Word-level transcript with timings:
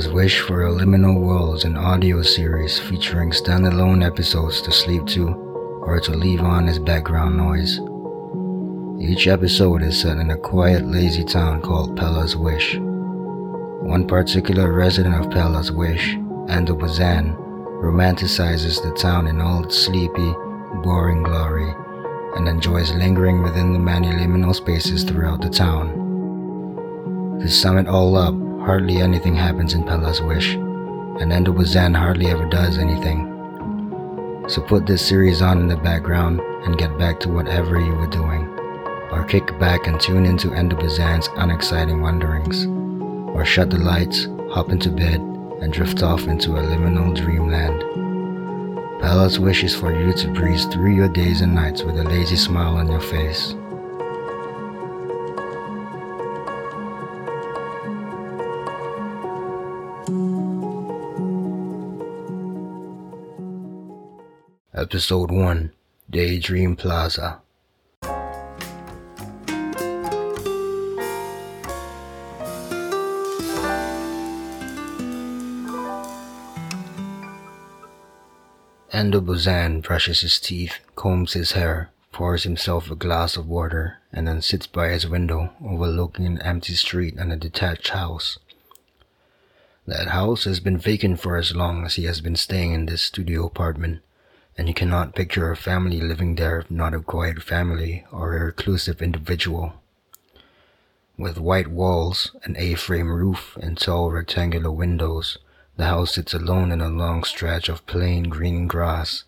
Pella's 0.00 0.14
Wish 0.14 0.40
for 0.40 0.66
a 0.66 0.70
Liminal 0.70 1.20
World 1.20 1.56
is 1.56 1.64
an 1.64 1.76
audio 1.76 2.22
series 2.22 2.78
featuring 2.78 3.32
standalone 3.32 4.02
episodes 4.02 4.62
to 4.62 4.72
sleep 4.72 5.04
to 5.08 5.28
or 5.28 6.00
to 6.00 6.12
leave 6.12 6.40
on 6.40 6.68
as 6.68 6.78
background 6.78 7.36
noise. 7.36 7.78
Each 8.98 9.26
episode 9.26 9.82
is 9.82 10.00
set 10.00 10.16
in 10.16 10.30
a 10.30 10.38
quiet, 10.38 10.86
lazy 10.86 11.22
town 11.22 11.60
called 11.60 11.98
Pella's 11.98 12.34
Wish. 12.34 12.78
One 12.78 14.06
particular 14.06 14.72
resident 14.72 15.16
of 15.16 15.30
Pella's 15.30 15.70
Wish, 15.70 16.14
Enzo 16.48 16.78
Bozan, 16.80 17.36
romanticizes 17.82 18.82
the 18.82 18.94
town 18.94 19.26
in 19.26 19.38
all 19.42 19.64
its 19.64 19.76
sleepy, 19.76 20.32
boring 20.82 21.22
glory 21.22 21.74
and 22.36 22.48
enjoys 22.48 22.90
lingering 22.94 23.42
within 23.42 23.74
the 23.74 23.78
many 23.78 24.08
liminal 24.08 24.54
spaces 24.54 25.04
throughout 25.04 25.42
the 25.42 25.50
town. 25.50 25.90
To 27.40 27.48
sum 27.50 27.76
it 27.76 27.86
all 27.86 28.16
up, 28.16 28.34
hardly 28.64 28.98
anything 28.98 29.34
happens 29.34 29.74
in 29.74 29.84
Pella's 29.84 30.20
Wish, 30.20 30.54
and 30.54 31.32
Enzo 31.32 31.48
Bozan 31.48 31.96
hardly 31.96 32.26
ever 32.26 32.48
does 32.48 32.78
anything. 32.78 33.26
So 34.48 34.62
put 34.62 34.86
this 34.86 35.06
series 35.06 35.42
on 35.42 35.58
in 35.58 35.68
the 35.68 35.76
background 35.76 36.40
and 36.64 36.78
get 36.78 36.98
back 36.98 37.20
to 37.20 37.28
whatever 37.28 37.80
you 37.80 37.94
were 37.94 38.06
doing, 38.06 38.46
or 39.10 39.24
kick 39.24 39.58
back 39.58 39.86
and 39.86 40.00
tune 40.00 40.26
into 40.26 40.48
Enzo 40.48 40.78
Bozan's 40.78 41.28
unexciting 41.36 42.00
wanderings, 42.00 42.66
or 43.34 43.44
shut 43.44 43.70
the 43.70 43.78
lights, 43.78 44.26
hop 44.50 44.70
into 44.70 44.90
bed, 44.90 45.20
and 45.60 45.72
drift 45.72 46.02
off 46.02 46.26
into 46.26 46.56
a 46.56 46.62
liminal 46.62 47.14
dreamland. 47.14 47.80
Pella's 49.00 49.38
wish 49.38 49.64
is 49.64 49.74
for 49.74 49.98
you 49.98 50.12
to 50.12 50.28
breeze 50.28 50.66
through 50.66 50.94
your 50.94 51.08
days 51.08 51.40
and 51.40 51.54
nights 51.54 51.82
with 51.82 51.98
a 51.98 52.04
lazy 52.04 52.36
smile 52.36 52.76
on 52.76 52.90
your 52.90 53.00
face. 53.00 53.54
Episode 64.90 65.30
1 65.30 65.72
Daydream 66.10 66.74
Plaza. 66.74 67.40
Enzo 78.92 79.20
Bozan 79.24 79.80
brushes 79.80 80.22
his 80.22 80.40
teeth, 80.40 80.80
combs 80.96 81.34
his 81.34 81.52
hair, 81.52 81.90
pours 82.10 82.42
himself 82.42 82.90
a 82.90 82.96
glass 82.96 83.36
of 83.36 83.46
water, 83.46 83.98
and 84.12 84.26
then 84.26 84.42
sits 84.42 84.66
by 84.66 84.88
his 84.88 85.06
window 85.06 85.52
overlooking 85.64 86.26
an 86.26 86.42
empty 86.42 86.74
street 86.74 87.14
and 87.16 87.32
a 87.32 87.36
detached 87.36 87.90
house. 87.90 88.40
That 89.86 90.08
house 90.08 90.42
has 90.42 90.58
been 90.58 90.78
vacant 90.78 91.20
for 91.20 91.36
as 91.36 91.54
long 91.54 91.84
as 91.84 91.94
he 91.94 92.06
has 92.06 92.20
been 92.20 92.34
staying 92.34 92.72
in 92.72 92.86
this 92.86 93.02
studio 93.02 93.46
apartment 93.46 94.00
and 94.60 94.68
you 94.68 94.74
cannot 94.74 95.14
picture 95.14 95.50
a 95.50 95.56
family 95.56 96.02
living 96.02 96.34
there 96.34 96.66
not 96.68 96.92
a 96.92 97.00
quiet 97.00 97.42
family 97.42 98.04
or 98.12 98.36
a 98.36 98.44
reclusive 98.44 99.00
individual. 99.00 99.72
With 101.16 101.38
white 101.38 101.68
walls, 101.68 102.36
an 102.44 102.56
A-frame 102.58 103.10
roof, 103.10 103.56
and 103.62 103.78
tall 103.78 104.10
rectangular 104.10 104.70
windows, 104.70 105.38
the 105.78 105.86
house 105.86 106.16
sits 106.16 106.34
alone 106.34 106.72
in 106.72 106.82
a 106.82 106.90
long 106.90 107.24
stretch 107.24 107.70
of 107.70 107.86
plain 107.86 108.24
green 108.24 108.66
grass. 108.66 109.24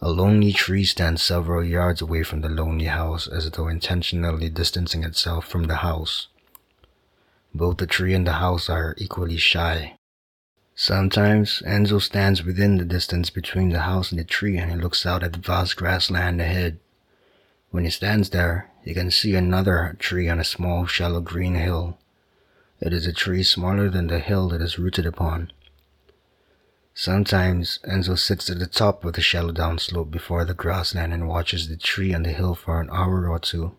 A 0.00 0.08
lonely 0.10 0.52
tree 0.52 0.84
stands 0.84 1.20
several 1.20 1.64
yards 1.64 2.00
away 2.00 2.22
from 2.22 2.40
the 2.40 2.48
lonely 2.48 2.84
house 2.84 3.26
as 3.26 3.50
though 3.50 3.66
intentionally 3.66 4.50
distancing 4.50 5.02
itself 5.02 5.48
from 5.48 5.64
the 5.64 5.78
house. 5.78 6.28
Both 7.52 7.78
the 7.78 7.88
tree 7.88 8.14
and 8.14 8.24
the 8.24 8.34
house 8.34 8.70
are 8.70 8.94
equally 8.98 9.36
shy. 9.36 9.96
Sometimes 10.76 11.62
Enzo 11.64 12.02
stands 12.02 12.42
within 12.42 12.78
the 12.78 12.84
distance 12.84 13.30
between 13.30 13.70
the 13.70 13.82
house 13.82 14.10
and 14.10 14.18
the 14.18 14.24
tree 14.24 14.58
and 14.58 14.72
he 14.72 14.76
looks 14.76 15.06
out 15.06 15.22
at 15.22 15.32
the 15.32 15.38
vast 15.38 15.76
grassland 15.76 16.40
ahead. 16.40 16.80
When 17.70 17.84
he 17.84 17.90
stands 17.90 18.30
there, 18.30 18.70
he 18.82 18.92
can 18.92 19.12
see 19.12 19.36
another 19.36 19.96
tree 20.00 20.28
on 20.28 20.40
a 20.40 20.44
small, 20.44 20.86
shallow 20.86 21.20
green 21.20 21.54
hill. 21.54 21.98
It 22.80 22.92
is 22.92 23.06
a 23.06 23.12
tree 23.12 23.44
smaller 23.44 23.88
than 23.88 24.08
the 24.08 24.18
hill 24.18 24.52
it 24.52 24.60
is 24.60 24.78
rooted 24.78 25.06
upon. 25.06 25.52
Sometimes 26.92 27.78
Enzo 27.84 28.18
sits 28.18 28.50
at 28.50 28.58
the 28.58 28.66
top 28.66 29.04
of 29.04 29.14
the 29.14 29.20
shallow 29.20 29.52
downslope 29.52 30.10
before 30.10 30.44
the 30.44 30.54
grassland 30.54 31.12
and 31.12 31.28
watches 31.28 31.68
the 31.68 31.76
tree 31.76 32.12
on 32.12 32.24
the 32.24 32.32
hill 32.32 32.56
for 32.56 32.80
an 32.80 32.90
hour 32.90 33.28
or 33.28 33.38
two. 33.38 33.76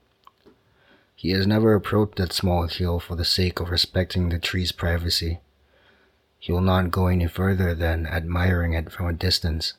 He 1.13 1.31
has 1.31 1.45
never 1.45 1.73
approached 1.73 2.15
that 2.17 2.33
small 2.33 2.67
hill 2.67 2.99
for 2.99 3.15
the 3.15 3.25
sake 3.25 3.59
of 3.59 3.69
respecting 3.69 4.29
the 4.29 4.39
tree's 4.39 4.71
privacy. 4.71 5.39
He 6.45 6.51
will 6.51 6.61
not 6.61 6.91
go 6.91 7.07
any 7.07 7.25
further 7.25 7.73
than 7.73 8.05
admiring 8.05 8.73
it 8.73 8.91
from 8.91 9.07
a 9.07 9.13
distance. 9.13 9.73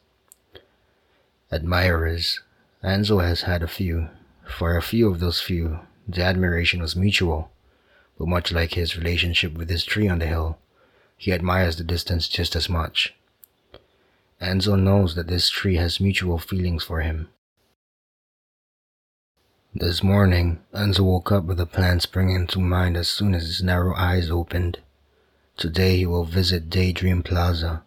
Admirers. 1.49 2.41
Enzo 2.83 3.23
has 3.23 3.43
had 3.43 3.63
a 3.63 3.69
few. 3.69 4.09
For 4.49 4.77
a 4.77 4.83
few 4.83 5.09
of 5.09 5.21
those 5.21 5.41
few, 5.41 5.79
the 6.09 6.25
admiration 6.25 6.81
was 6.83 6.97
mutual, 6.97 7.53
but 8.19 8.27
much 8.27 8.51
like 8.51 8.75
his 8.75 8.97
relationship 8.99 9.53
with 9.53 9.71
his 9.71 9.85
tree 9.85 10.09
on 10.09 10.19
the 10.19 10.27
hill, 10.27 10.59
he 11.17 11.33
admires 11.33 11.77
the 11.77 11.85
distance 11.85 12.27
just 12.27 12.57
as 12.57 12.69
much. 12.69 13.15
Enzo 14.43 14.77
knows 14.77 15.15
that 15.15 15.29
this 15.29 15.49
tree 15.49 15.77
has 15.77 16.01
mutual 16.01 16.37
feelings 16.37 16.83
for 16.83 17.01
him. 17.01 17.29
This 19.73 20.03
morning, 20.03 20.65
Enzo 20.75 21.05
woke 21.05 21.31
up 21.31 21.45
with 21.45 21.61
a 21.61 21.67
plan 21.67 22.01
springing 22.01 22.49
to 22.49 22.59
mind 22.59 22.97
as 22.97 23.07
soon 23.07 23.37
as 23.37 23.45
his 23.45 23.63
narrow 23.63 23.95
eyes 23.95 24.33
opened. 24.33 24.81
Today 25.57 25.97
he 25.97 26.05
will 26.05 26.25
visit 26.25 26.69
Daydream 26.69 27.23
Plaza. 27.23 27.83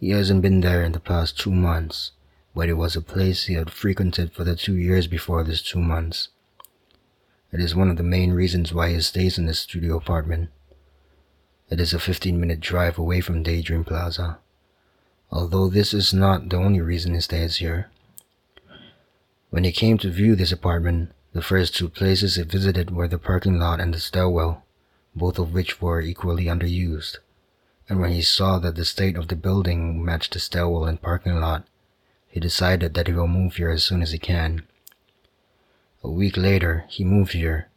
He 0.00 0.10
hasn't 0.10 0.42
been 0.42 0.62
there 0.62 0.82
in 0.82 0.90
the 0.90 0.98
past 0.98 1.38
two 1.38 1.52
months, 1.52 2.10
but 2.56 2.68
it 2.68 2.72
was 2.72 2.96
a 2.96 3.00
place 3.00 3.46
he 3.46 3.54
had 3.54 3.70
frequented 3.70 4.32
for 4.32 4.42
the 4.42 4.56
two 4.56 4.74
years 4.74 5.06
before 5.06 5.44
this 5.44 5.62
two 5.62 5.78
months. 5.78 6.30
It 7.52 7.60
is 7.60 7.72
one 7.72 7.88
of 7.88 7.98
the 7.98 8.02
main 8.02 8.32
reasons 8.32 8.74
why 8.74 8.92
he 8.92 9.00
stays 9.00 9.38
in 9.38 9.46
this 9.46 9.60
studio 9.60 9.96
apartment. 9.96 10.50
It 11.70 11.78
is 11.78 11.94
a 11.94 12.00
15 12.00 12.40
minute 12.40 12.58
drive 12.58 12.98
away 12.98 13.20
from 13.20 13.44
Daydream 13.44 13.84
Plaza, 13.84 14.40
although 15.30 15.68
this 15.68 15.94
is 15.94 16.12
not 16.12 16.48
the 16.48 16.56
only 16.56 16.80
reason 16.80 17.14
he 17.14 17.20
stays 17.20 17.58
here. 17.58 17.92
When 19.50 19.62
he 19.62 19.70
came 19.70 19.98
to 19.98 20.10
view 20.10 20.34
this 20.34 20.50
apartment, 20.50 21.12
the 21.32 21.42
first 21.42 21.76
two 21.76 21.90
places 21.90 22.34
he 22.34 22.42
visited 22.42 22.90
were 22.90 23.06
the 23.06 23.18
parking 23.18 23.60
lot 23.60 23.78
and 23.78 23.94
the 23.94 24.00
stairwell 24.00 24.64
both 25.18 25.38
of 25.38 25.52
which 25.52 25.82
were 25.82 26.00
equally 26.00 26.44
underused. 26.44 27.18
And 27.88 28.00
when 28.00 28.12
he 28.12 28.22
saw 28.22 28.58
that 28.58 28.76
the 28.76 28.84
state 28.84 29.16
of 29.16 29.28
the 29.28 29.36
building 29.36 30.04
matched 30.04 30.34
the 30.34 30.38
stairwell 30.38 30.84
and 30.84 31.00
parking 31.00 31.40
lot, 31.40 31.66
he 32.28 32.40
decided 32.40 32.94
that 32.94 33.06
he 33.06 33.12
will 33.12 33.26
move 33.26 33.56
here 33.56 33.70
as 33.70 33.82
soon 33.84 34.02
as 34.02 34.12
he 34.12 34.18
can. 34.18 34.62
A 36.04 36.10
week 36.10 36.36
later, 36.36 36.84
he 36.88 37.02
moved 37.02 37.32
here, 37.32 37.68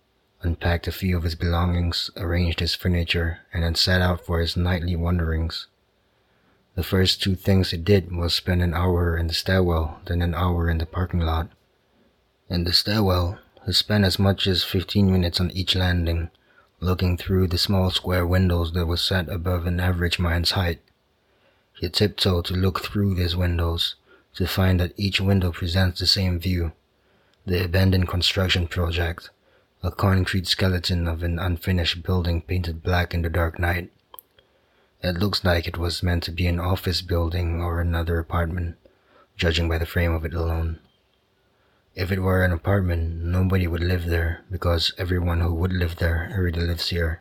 unpacked 0.44 0.88
a 0.88 0.92
few 0.92 1.18
of 1.18 1.24
his 1.24 1.36
belongings, 1.36 2.12
arranged 2.16 2.60
his 2.60 2.76
furniture, 2.76 3.40
and 3.54 3.64
then 3.64 3.76
set 3.76 4.02
out 4.02 4.26
for 4.26 4.40
his 4.40 4.56
nightly 4.56 4.96
wanderings. 4.96 5.68
The 6.76 6.84
first 6.84 7.22
two 7.22 7.36
things 7.36 7.72
he 7.72 7.78
did 7.78 8.16
was 8.16 8.34
spend 8.34 8.62
an 8.62 8.74
hour 8.74 9.18
in 9.18 9.28
the 9.28 9.34
stairwell, 9.34 10.00
then 10.06 10.22
an 10.22 10.34
hour 10.34 10.70
in 10.70 10.78
the 10.78 10.86
parking 10.86 11.22
lot. 11.22 11.50
In 12.50 12.64
the 12.64 12.74
stairwell, 12.74 13.40
he 13.66 13.74
spent 13.74 14.06
as 14.06 14.20
much 14.20 14.48
as 14.48 14.64
15 14.64 15.12
minutes 15.12 15.40
on 15.40 15.52
each 15.52 15.76
landing, 15.76 16.30
looking 16.82 17.16
through 17.16 17.48
the 17.48 17.60
small 17.60 17.92
square 17.92 18.26
windows 18.26 18.74
that 18.74 18.88
were 18.88 18.98
set 18.98 19.30
above 19.30 19.68
an 19.68 19.80
average 19.80 20.18
man's 20.18 20.52
height. 20.52 20.80
He 21.80 21.88
tiptoed 21.90 22.46
to 22.46 22.56
look 22.56 22.82
through 22.82 23.16
these 23.16 23.36
windows, 23.36 23.96
to 24.36 24.48
find 24.48 24.80
that 24.80 24.94
each 24.98 25.22
window 25.22 25.52
presents 25.52 26.00
the 26.00 26.08
same 26.08 26.40
view. 26.40 26.72
The 27.46 27.66
abandoned 27.66 28.08
construction 28.08 28.68
project, 28.68 29.30
a 29.84 29.92
concrete 29.92 30.48
skeleton 30.48 31.08
of 31.08 31.22
an 31.22 31.38
unfinished 31.38 32.02
building 32.04 32.42
painted 32.42 32.84
black 32.84 33.14
in 33.14 33.22
the 33.22 33.30
dark 33.30 33.60
night. 33.60 33.92
It 35.04 35.18
looks 35.18 35.44
like 35.44 35.68
it 35.68 35.78
was 35.78 36.04
meant 36.04 36.24
to 36.24 36.32
be 36.32 36.48
an 36.48 36.60
office 36.60 37.02
building 37.02 37.62
or 37.62 37.80
another 37.80 38.20
apartment, 38.20 38.78
judging 39.38 39.70
by 39.70 39.78
the 39.78 39.86
frame 39.86 40.14
of 40.14 40.26
it 40.26 40.34
alone. 40.34 40.80
If 41.94 42.12
it 42.12 42.20
were 42.20 42.44
an 42.44 42.54
apartment, 42.54 43.22
nobody 43.22 43.68
would 43.68 43.84
live 43.84 44.06
there 44.06 44.46
because 44.50 44.94
everyone 44.98 45.42
who 45.42 45.54
would 45.56 45.74
live 45.74 45.98
there 45.98 46.32
already 46.34 46.62
lives 46.62 46.90
here. 46.90 47.20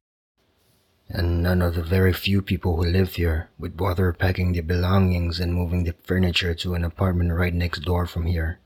And 1.09 1.43
none 1.43 1.61
of 1.61 1.75
the 1.75 1.83
very 1.83 2.13
few 2.13 2.41
people 2.41 2.77
who 2.77 2.85
live 2.85 3.15
here 3.15 3.51
would 3.59 3.77
bother 3.77 4.13
packing 4.13 4.53
their 4.53 4.63
belongings 4.63 5.41
and 5.41 5.53
moving 5.53 5.83
the 5.83 5.95
furniture 6.05 6.55
to 6.55 6.75
an 6.75 6.85
apartment 6.85 7.33
right 7.33 7.53
next 7.53 7.81
door 7.81 8.07
from 8.07 8.27
here. 8.27 8.61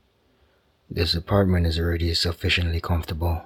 This 0.87 1.15
apartment 1.15 1.65
is 1.65 1.79
already 1.79 2.13
sufficiently 2.13 2.79
comfortable. 2.79 3.41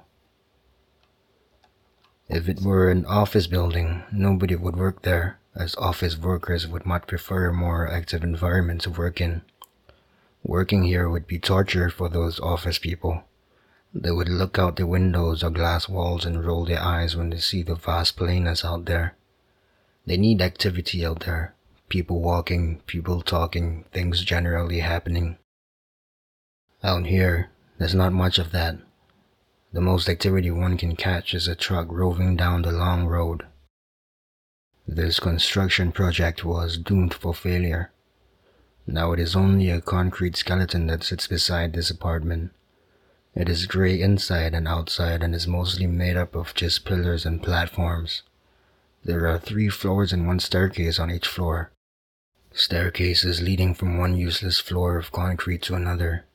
If 2.28 2.50
it 2.50 2.62
were 2.62 2.92
an 2.92 3.06
office 3.06 3.48
building, 3.48 4.04
nobody 4.12 4.56
would 4.56 4.76
work 4.76 5.04
there, 5.04 5.40
as 5.56 5.76
office 5.78 6.18
workers 6.18 6.68
would 6.68 6.86
much 6.86 7.08
prefer 7.08 7.48
a 7.48 7.54
more 7.54 7.90
active 7.90 8.22
environment 8.22 8.82
to 8.82 8.90
work 8.90 9.22
in. 9.22 9.44
Working 10.44 10.84
here 10.84 11.10
would 11.10 11.28
be 11.28 11.40
torture 11.40 11.90
for 11.90 12.10
those 12.10 12.40
office 12.40 12.80
people. 12.80 13.24
They 13.94 14.12
would 14.12 14.30
look 14.30 14.58
out 14.60 14.76
the 14.76 14.88
windows 14.88 15.44
or 15.44 15.50
glass 15.50 15.90
walls 15.90 16.26
and 16.26 16.46
roll 16.46 16.66
their 16.66 16.82
eyes 16.82 17.16
when 17.16 17.30
they 17.30 17.40
see 17.40 17.64
the 17.64 17.76
vast 17.76 18.16
plainness 18.16 18.64
out 18.64 18.86
there. 18.86 19.16
They 20.06 20.18
need 20.18 20.42
activity 20.42 21.06
out 21.06 21.22
there. 21.22 21.56
People 21.90 22.22
walking, 22.22 22.82
people 22.86 23.22
talking, 23.22 23.86
things 23.92 24.24
generally 24.24 24.80
happening. 24.80 25.38
Out 26.84 27.08
here, 27.08 27.50
there's 27.78 27.96
not 27.96 28.14
much 28.14 28.38
of 28.40 28.52
that. 28.52 28.78
The 29.74 29.82
most 29.82 30.08
activity 30.08 30.50
one 30.50 30.78
can 30.78 30.96
catch 30.96 31.34
is 31.34 31.48
a 31.48 31.56
truck 31.56 31.88
roving 31.90 32.36
down 32.36 32.62
the 32.62 32.72
long 32.72 33.06
road. 33.06 33.46
This 34.88 35.20
construction 35.20 35.92
project 35.92 36.44
was 36.44 36.78
doomed 36.78 37.14
for 37.14 37.34
failure. 37.34 37.92
Now 38.92 39.12
it 39.12 39.20
is 39.20 39.36
only 39.36 39.70
a 39.70 39.82
concrete 39.82 40.36
skeleton 40.36 40.88
that 40.88 41.04
sits 41.04 41.28
beside 41.28 41.74
this 41.74 41.92
apartment. 41.92 42.54
It 43.36 43.48
is 43.48 43.68
gray 43.68 44.02
inside 44.02 44.56
and 44.56 44.68
outside 44.68 45.22
and 45.22 45.36
is 45.36 45.46
mostly 45.46 45.86
made 45.86 46.18
up 46.18 46.34
of 46.36 46.56
just 46.56 46.86
pillars 46.86 47.24
and 47.24 47.44
platforms. 47.44 48.24
There 49.06 49.28
are 49.28 49.38
three 49.38 49.70
floors 49.70 50.12
and 50.12 50.26
one 50.26 50.40
staircase 50.40 50.98
on 50.98 51.12
each 51.12 51.28
floor. 51.28 51.72
Staircases 52.52 53.44
leading 53.44 53.76
from 53.76 54.00
one 54.00 54.18
useless 54.18 54.60
floor 54.60 54.98
of 54.98 55.12
concrete 55.12 55.62
to 55.64 55.76
another. 55.76 56.26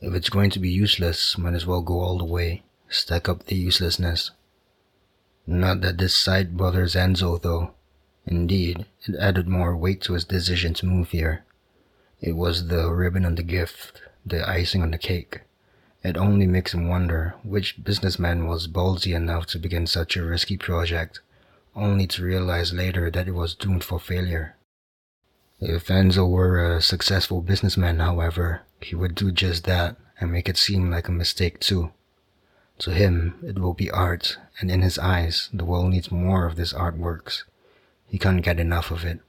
If 0.00 0.14
it's 0.14 0.30
going 0.30 0.48
to 0.52 0.58
be 0.58 0.70
useless, 0.70 1.36
might 1.36 1.52
as 1.52 1.66
well 1.66 1.82
go 1.82 2.00
all 2.00 2.16
the 2.16 2.24
way, 2.24 2.62
stack 2.88 3.28
up 3.28 3.44
the 3.44 3.54
uselessness. 3.54 4.30
Not 5.46 5.82
that 5.82 5.98
this 5.98 6.16
sight 6.16 6.56
bothers 6.56 6.94
Enzo, 6.94 7.40
though. 7.42 7.74
Indeed, 8.24 8.86
it 9.02 9.14
added 9.16 9.46
more 9.46 9.76
weight 9.76 10.00
to 10.02 10.14
his 10.14 10.24
decision 10.24 10.72
to 10.74 10.86
move 10.86 11.10
here. 11.10 11.44
It 12.22 12.36
was 12.36 12.68
the 12.68 12.88
ribbon 12.88 13.24
on 13.24 13.34
the 13.34 13.42
gift, 13.42 14.00
the 14.24 14.48
icing 14.48 14.80
on 14.80 14.92
the 14.92 14.98
cake. 14.98 15.40
It 16.04 16.16
only 16.16 16.46
makes 16.46 16.72
him 16.72 16.88
wonder 16.88 17.34
which 17.42 17.82
businessman 17.82 18.46
was 18.46 18.68
ballsy 18.68 19.12
enough 19.12 19.46
to 19.46 19.58
begin 19.58 19.88
such 19.88 20.16
a 20.16 20.24
risky 20.24 20.56
project 20.56 21.20
only 21.74 22.06
to 22.06 22.22
realize 22.22 22.72
later 22.72 23.10
that 23.10 23.26
it 23.26 23.32
was 23.32 23.56
doomed 23.56 23.82
for 23.82 23.98
failure. 23.98 24.56
If 25.60 25.88
Enzo 25.88 26.28
were 26.28 26.64
a 26.64 26.80
successful 26.80 27.40
businessman, 27.40 27.98
however, 27.98 28.62
he 28.80 28.94
would 28.94 29.16
do 29.16 29.32
just 29.32 29.64
that 29.64 29.96
and 30.20 30.30
make 30.30 30.48
it 30.48 30.56
seem 30.56 30.90
like 30.90 31.08
a 31.08 31.12
mistake 31.12 31.58
too. 31.58 31.92
To 32.78 32.92
him, 32.92 33.34
it 33.42 33.58
will 33.58 33.74
be 33.74 33.90
art, 33.90 34.38
and 34.60 34.70
in 34.70 34.82
his 34.82 34.98
eyes, 34.98 35.48
the 35.52 35.64
world 35.64 35.90
needs 35.90 36.10
more 36.10 36.46
of 36.46 36.56
these 36.56 36.72
artworks. 36.72 37.44
He 38.06 38.18
can't 38.18 38.42
get 38.42 38.60
enough 38.60 38.90
of 38.90 39.04
it. 39.04 39.20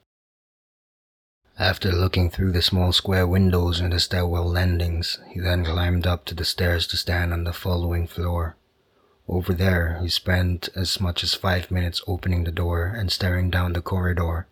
After 1.58 1.92
looking 1.92 2.30
through 2.30 2.50
the 2.50 2.62
small 2.62 2.92
square 2.92 3.28
windows 3.28 3.78
in 3.78 3.90
the 3.90 4.00
stairwell 4.00 4.50
landings, 4.50 5.20
he 5.30 5.38
then 5.38 5.64
climbed 5.64 6.04
up 6.04 6.24
to 6.24 6.34
the 6.34 6.44
stairs 6.44 6.86
to 6.88 6.96
stand 6.96 7.32
on 7.32 7.44
the 7.44 7.52
following 7.52 8.08
floor. 8.08 8.56
Over 9.28 9.54
there, 9.54 10.00
he 10.02 10.08
spent 10.08 10.68
as 10.74 11.00
much 11.00 11.22
as 11.22 11.34
five 11.34 11.70
minutes 11.70 12.02
opening 12.08 12.42
the 12.42 12.50
door 12.50 12.86
and 12.86 13.10
staring 13.10 13.50
down 13.50 13.72
the 13.72 13.80
corridor. 13.80 14.48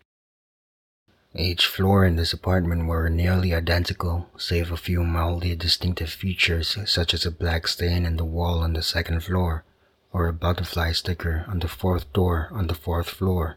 Each 1.34 1.66
floor 1.66 2.04
in 2.04 2.14
this 2.14 2.32
apartment 2.32 2.86
were 2.86 3.10
nearly 3.10 3.52
identical, 3.52 4.28
save 4.36 4.70
a 4.70 4.76
few 4.76 5.02
mildly 5.02 5.56
distinctive 5.56 6.10
features 6.10 6.78
such 6.86 7.14
as 7.14 7.26
a 7.26 7.32
black 7.32 7.66
stain 7.66 8.06
in 8.06 8.16
the 8.16 8.24
wall 8.24 8.60
on 8.60 8.74
the 8.74 8.82
second 8.82 9.24
floor, 9.24 9.64
or 10.12 10.28
a 10.28 10.32
butterfly 10.32 10.92
sticker 10.92 11.44
on 11.48 11.58
the 11.58 11.68
fourth 11.68 12.12
door 12.12 12.48
on 12.52 12.68
the 12.68 12.74
fourth 12.74 13.08
floor. 13.08 13.56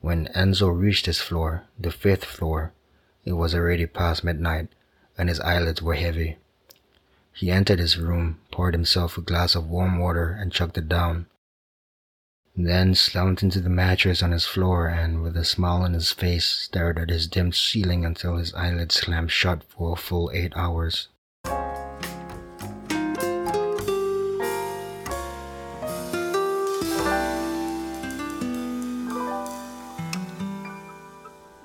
When 0.00 0.28
Enzo 0.28 0.68
reached 0.68 1.06
his 1.06 1.20
floor, 1.20 1.64
the 1.78 1.90
fifth 1.90 2.24
floor, 2.24 2.72
it 3.24 3.34
was 3.34 3.54
already 3.54 3.84
past 3.84 4.24
midnight, 4.24 4.68
and 5.18 5.28
his 5.28 5.40
eyelids 5.40 5.82
were 5.82 5.94
heavy. 5.94 6.38
He 7.34 7.50
entered 7.50 7.78
his 7.78 7.98
room, 7.98 8.40
poured 8.50 8.72
himself 8.74 9.18
a 9.18 9.20
glass 9.20 9.54
of 9.54 9.68
warm 9.68 9.98
water, 9.98 10.32
and 10.32 10.50
chugged 10.50 10.78
it 10.78 10.88
down. 10.88 11.26
Then 12.56 12.94
slumped 12.94 13.42
into 13.42 13.60
the 13.60 13.68
mattress 13.68 14.22
on 14.22 14.32
his 14.32 14.46
floor 14.46 14.88
and, 14.88 15.22
with 15.22 15.36
a 15.36 15.44
smile 15.44 15.82
on 15.82 15.92
his 15.92 16.12
face, 16.12 16.46
stared 16.46 16.98
at 16.98 17.10
his 17.10 17.26
dim 17.26 17.52
ceiling 17.52 18.04
until 18.04 18.36
his 18.36 18.54
eyelids 18.54 18.94
slammed 18.94 19.30
shut 19.30 19.62
for 19.64 19.92
a 19.92 19.96
full 19.96 20.30
eight 20.32 20.52
hours. 20.56 21.08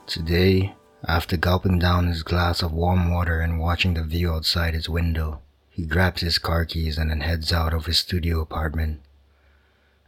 Today, 0.07 0.75
after 1.07 1.35
gulping 1.35 1.79
down 1.79 2.07
his 2.07 2.21
glass 2.21 2.61
of 2.61 2.71
warm 2.71 3.11
water 3.11 3.41
and 3.41 3.59
watching 3.59 3.95
the 3.95 4.03
view 4.03 4.31
outside 4.31 4.75
his 4.75 4.87
window, 4.87 5.41
he 5.67 5.85
grabs 5.87 6.21
his 6.21 6.37
car 6.37 6.63
keys 6.63 6.99
and 6.99 7.09
then 7.09 7.21
heads 7.21 7.51
out 7.51 7.73
of 7.73 7.87
his 7.87 7.97
studio 7.97 8.39
apartment. 8.39 9.01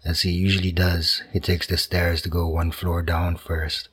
As 0.05 0.21
he 0.21 0.29
usually 0.29 0.71
does, 0.71 1.23
he 1.33 1.39
takes 1.39 1.65
the 1.65 1.77
stairs 1.77 2.21
to 2.21 2.29
go 2.29 2.47
one 2.47 2.71
floor 2.71 3.01
down 3.01 3.37
first. 3.37 3.89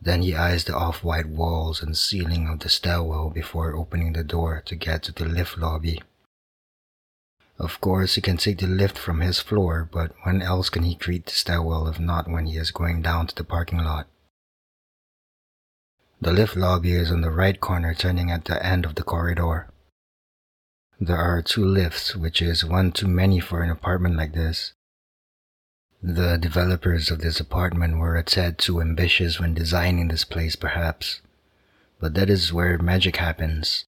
Then 0.00 0.20
he 0.20 0.34
eyes 0.34 0.64
the 0.64 0.76
off 0.76 1.02
white 1.02 1.28
walls 1.28 1.82
and 1.82 1.96
ceiling 1.96 2.46
of 2.46 2.60
the 2.60 2.68
stairwell 2.68 3.30
before 3.30 3.74
opening 3.74 4.12
the 4.12 4.22
door 4.22 4.62
to 4.66 4.76
get 4.76 5.02
to 5.04 5.12
the 5.12 5.24
lift 5.24 5.56
lobby. 5.56 6.02
Of 7.58 7.80
course, 7.80 8.14
he 8.14 8.20
can 8.20 8.36
take 8.36 8.58
the 8.58 8.66
lift 8.66 8.98
from 8.98 9.20
his 9.20 9.40
floor, 9.40 9.88
but 9.90 10.12
when 10.22 10.42
else 10.42 10.68
can 10.68 10.82
he 10.82 10.94
greet 10.96 11.24
the 11.24 11.32
stairwell 11.32 11.88
if 11.88 11.98
not 11.98 12.28
when 12.28 12.44
he 12.44 12.58
is 12.58 12.70
going 12.70 13.00
down 13.00 13.26
to 13.28 13.34
the 13.34 13.44
parking 13.44 13.78
lot? 13.78 14.06
The 16.22 16.32
lift 16.32 16.54
lobby 16.54 16.92
is 16.92 17.10
on 17.10 17.22
the 17.22 17.30
right 17.30 17.58
corner 17.58 17.94
turning 17.94 18.30
at 18.30 18.44
the 18.44 18.62
end 18.64 18.84
of 18.84 18.94
the 18.94 19.02
corridor. 19.02 19.70
There 21.00 21.16
are 21.16 21.40
two 21.40 21.64
lifts, 21.64 22.14
which 22.14 22.42
is 22.42 22.62
one 22.62 22.92
too 22.92 23.08
many 23.08 23.40
for 23.40 23.62
an 23.62 23.70
apartment 23.70 24.16
like 24.16 24.34
this. 24.34 24.74
The 26.02 26.36
developers 26.36 27.10
of 27.10 27.20
this 27.20 27.40
apartment 27.40 27.98
were 27.98 28.16
a 28.16 28.22
tad 28.22 28.58
too 28.58 28.82
ambitious 28.82 29.40
when 29.40 29.54
designing 29.54 30.08
this 30.08 30.26
place, 30.26 30.56
perhaps. 30.56 31.22
But 31.98 32.12
that 32.14 32.28
is 32.28 32.52
where 32.52 32.76
magic 32.76 33.16
happens. 33.16 33.86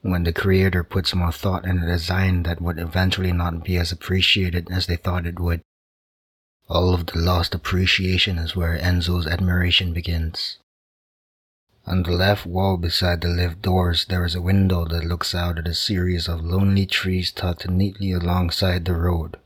When 0.00 0.24
the 0.24 0.32
creator 0.32 0.82
puts 0.82 1.14
more 1.14 1.32
thought 1.32 1.66
in 1.66 1.82
a 1.82 1.86
design 1.86 2.44
that 2.44 2.62
would 2.62 2.78
eventually 2.78 3.32
not 3.32 3.62
be 3.62 3.76
as 3.76 3.92
appreciated 3.92 4.70
as 4.70 4.86
they 4.86 4.96
thought 4.96 5.26
it 5.26 5.38
would. 5.38 5.60
All 6.66 6.94
of 6.94 7.04
the 7.04 7.18
lost 7.18 7.54
appreciation 7.54 8.38
is 8.38 8.56
where 8.56 8.78
Enzo's 8.78 9.26
admiration 9.26 9.92
begins. 9.92 10.56
On 11.88 12.02
the 12.02 12.10
left 12.10 12.44
wall 12.44 12.76
beside 12.76 13.22
the 13.22 13.28
lift 13.28 13.62
doors, 13.62 14.04
there 14.04 14.22
is 14.22 14.34
a 14.34 14.42
window 14.42 14.84
that 14.84 15.06
looks 15.06 15.34
out 15.34 15.58
at 15.58 15.66
a 15.66 15.72
series 15.72 16.28
of 16.28 16.44
lonely 16.44 16.84
trees 16.84 17.32
tucked 17.32 17.66
neatly 17.66 18.12
alongside 18.12 18.84
the 18.84 18.94
road. 18.94 19.38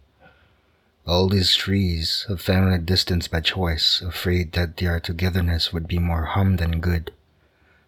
All 1.07 1.29
these 1.29 1.55
trees, 1.55 2.27
a 2.29 2.37
family 2.37 2.79
distance 2.79 3.29
by 3.29 3.43
choice, 3.43 4.03
afraid 4.03 4.55
that 4.55 4.77
their 4.77 4.99
togetherness 4.99 5.73
would 5.73 5.87
be 5.87 6.01
more 6.01 6.25
harm 6.25 6.57
than 6.57 6.81
good. 6.81 7.13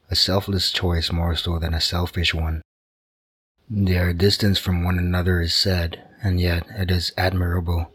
A 0.09 0.15
selfless 0.15 0.71
choice 0.71 1.11
more 1.11 1.35
so 1.35 1.59
than 1.59 1.75
a 1.75 1.81
selfish 1.81 2.33
one. 2.33 2.63
Their 3.69 4.13
distance 4.13 4.61
from 4.61 4.85
one 4.85 4.99
another 4.99 5.41
is 5.41 5.53
sad, 5.53 6.01
and 6.23 6.41
yet 6.41 6.65
it 6.79 6.93
is 6.93 7.11
admirable. 7.19 7.93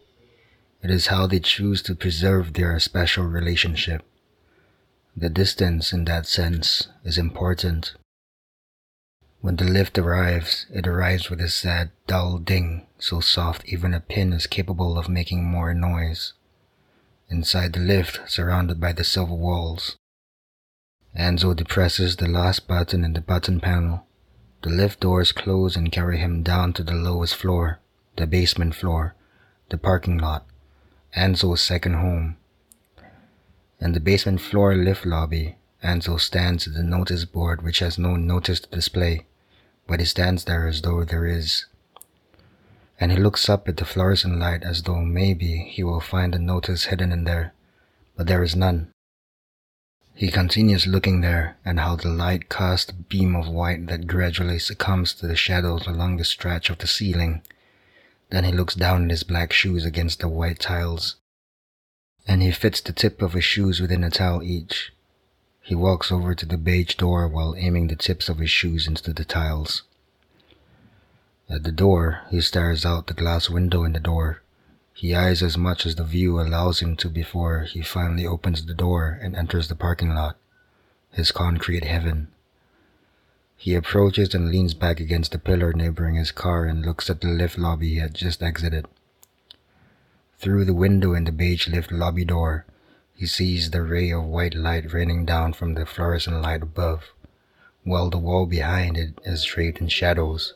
It 0.84 0.92
is 0.92 1.08
how 1.08 1.26
they 1.26 1.40
choose 1.40 1.82
to 1.84 1.96
preserve 1.96 2.52
their 2.52 2.78
special 2.82 3.24
relationship. 3.24 4.04
The 5.16 5.30
distance, 5.30 5.92
in 5.92 6.06
that 6.06 6.26
sense, 6.26 6.88
is 7.04 7.18
important. 7.18 7.94
When 9.42 9.56
the 9.56 9.66
lift 9.66 9.98
arrives, 9.98 10.66
it 10.70 10.88
arrives 10.88 11.30
with 11.30 11.40
a 11.40 11.50
sad, 11.50 11.92
dull 12.08 12.40
ding, 12.40 12.88
so 12.98 13.20
soft 13.20 13.66
even 13.66 13.94
a 13.94 14.00
pin 14.00 14.34
is 14.34 14.48
capable 14.48 14.98
of 14.98 15.08
making 15.08 15.46
more 15.46 15.74
noise. 15.74 16.34
Inside 17.30 17.74
the 17.74 17.80
lift, 17.80 18.22
surrounded 18.30 18.82
by 18.82 18.92
the 18.92 19.04
silver 19.04 19.36
walls, 19.36 19.96
Enzo 21.18 21.56
depresses 21.56 22.16
the 22.16 22.28
last 22.28 22.68
button 22.68 23.04
in 23.04 23.14
the 23.14 23.22
button 23.22 23.60
panel. 23.60 24.06
The 24.62 24.70
lift 24.70 25.00
doors 25.00 25.32
close 25.32 25.76
and 25.76 25.92
carry 25.92 26.18
him 26.18 26.44
down 26.44 26.74
to 26.74 26.84
the 26.84 26.94
lowest 26.94 27.36
floor, 27.36 27.80
the 28.18 28.28
basement 28.28 28.76
floor, 28.76 29.16
the 29.70 29.78
parking 29.78 30.18
lot, 30.18 30.46
Enzo's 31.16 31.62
second 31.62 31.94
home. 31.94 32.38
In 33.82 33.94
the 33.94 34.02
basement 34.02 34.42
floor 34.42 34.76
lift 34.76 35.06
lobby, 35.06 35.56
Enzo 35.82 36.20
stands 36.20 36.68
at 36.68 36.74
the 36.74 36.84
notice 36.84 37.24
board 37.24 37.62
which 37.62 37.80
has 37.80 37.98
no 37.98 38.18
notice 38.18 38.60
to 38.60 38.70
display, 38.70 39.26
but 39.88 40.02
he 40.02 40.06
stands 40.06 40.44
there 40.44 40.68
as 40.68 40.82
though 40.82 41.06
there 41.06 41.26
is. 41.26 41.66
And 43.00 43.14
he 43.14 43.18
looks 43.18 43.48
up 43.48 43.70
at 43.70 43.78
the 43.78 43.86
fluorescent 43.86 44.38
light 44.38 44.64
as 44.64 44.84
though 44.84 45.00
maybe 45.00 45.60
he 45.72 45.82
will 45.82 46.02
find 46.02 46.36
a 46.36 46.40
notice 46.40 46.86
hidden 46.86 47.14
in 47.14 47.24
there, 47.24 47.54
but 48.18 48.28
there 48.28 48.44
is 48.44 48.54
none. 48.54 48.92
He 50.14 50.30
continues 50.30 50.86
looking 50.86 51.22
there, 51.22 51.56
and 51.64 51.80
how 51.80 51.96
the 51.96 52.10
light 52.10 52.50
casts 52.50 52.92
a 52.92 52.94
beam 52.94 53.34
of 53.34 53.48
white 53.48 53.88
that 53.88 54.08
gradually 54.08 54.60
succumbs 54.60 55.14
to 55.14 55.28
the 55.28 55.38
shadows 55.38 55.88
along 55.88 56.18
the 56.18 56.26
stretch 56.26 56.70
of 56.70 56.80
the 56.80 56.88
ceiling. 56.88 57.44
Then 58.30 58.44
he 58.44 58.52
looks 58.52 58.76
down 58.76 59.06
at 59.06 59.12
his 59.12 59.24
black 59.24 59.54
shoes 59.54 59.86
against 59.86 60.20
the 60.20 60.28
white 60.28 60.60
tiles 60.60 61.16
and 62.30 62.44
he 62.44 62.52
fits 62.52 62.80
the 62.80 62.94
tip 62.94 63.24
of 63.24 63.34
his 63.34 63.44
shoes 63.44 63.82
within 63.82 64.04
a 64.04 64.10
tile 64.12 64.44
each. 64.44 64.94
He 65.64 65.74
walks 65.74 66.12
over 66.12 66.36
to 66.36 66.46
the 66.46 66.60
beige 66.60 66.94
door 66.94 67.28
while 67.28 67.56
aiming 67.58 67.88
the 67.88 67.96
tips 67.96 68.30
of 68.30 68.38
his 68.38 68.52
shoes 68.52 68.86
into 68.86 69.12
the 69.12 69.26
tiles. 69.26 69.82
At 71.50 71.64
the 71.64 71.72
door, 71.72 72.22
he 72.30 72.40
stares 72.42 72.86
out 72.86 73.08
the 73.08 73.16
glass 73.16 73.50
window 73.50 73.84
in 73.84 73.94
the 73.94 74.00
door. 74.00 74.44
He 74.94 75.16
eyes 75.16 75.42
as 75.42 75.58
much 75.58 75.88
as 75.88 75.96
the 75.96 76.04
view 76.04 76.40
allows 76.40 76.82
him 76.82 76.96
to 76.98 77.10
before 77.10 77.62
he 77.64 77.82
finally 77.82 78.28
opens 78.28 78.64
the 78.64 78.76
door 78.76 79.18
and 79.20 79.36
enters 79.36 79.68
the 79.68 79.76
parking 79.76 80.14
lot, 80.14 80.38
his 81.12 81.32
concrete 81.32 81.84
heaven. 81.84 82.28
He 83.58 83.74
approaches 83.74 84.36
and 84.36 84.52
leans 84.52 84.76
back 84.76 85.00
against 85.00 85.32
the 85.32 85.40
pillar 85.40 85.74
neighboring 85.74 86.14
his 86.14 86.32
car 86.32 86.66
and 86.66 86.86
looks 86.86 87.10
at 87.10 87.22
the 87.22 87.28
lift 87.30 87.58
lobby 87.58 87.90
he 87.90 87.96
had 87.96 88.14
just 88.14 88.44
exited. 88.44 88.86
Through 90.40 90.64
the 90.64 90.74
window 90.74 91.14
in 91.16 91.26
the 91.26 91.34
beige 91.34 91.68
lift 91.68 91.92
lobby 91.92 92.24
door, 92.24 92.66
he 93.14 93.26
sees 93.26 93.72
the 93.72 93.82
ray 93.82 94.10
of 94.12 94.24
white 94.24 94.56
light 94.56 94.94
raining 94.94 95.26
down 95.26 95.52
from 95.52 95.74
the 95.74 95.86
fluorescent 95.86 96.42
light 96.42 96.64
above, 96.64 97.12
while 97.84 98.10
the 98.10 98.18
wall 98.18 98.46
behind 98.46 98.98
it 98.98 99.20
is 99.26 99.44
draped 99.44 99.82
in 99.82 99.90
shadows. 99.90 100.54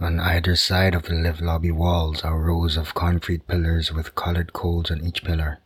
On 0.00 0.18
either 0.18 0.56
side 0.56 0.96
of 0.96 1.04
the 1.04 1.14
lift 1.14 1.40
lobby 1.40 1.70
walls 1.70 2.22
are 2.24 2.40
rows 2.40 2.76
of 2.76 2.94
concrete 2.94 3.46
pillars 3.46 3.92
with 3.92 4.16
colored 4.16 4.52
codes 4.52 4.90
on 4.90 5.06
each 5.06 5.22
pillar 5.22 5.60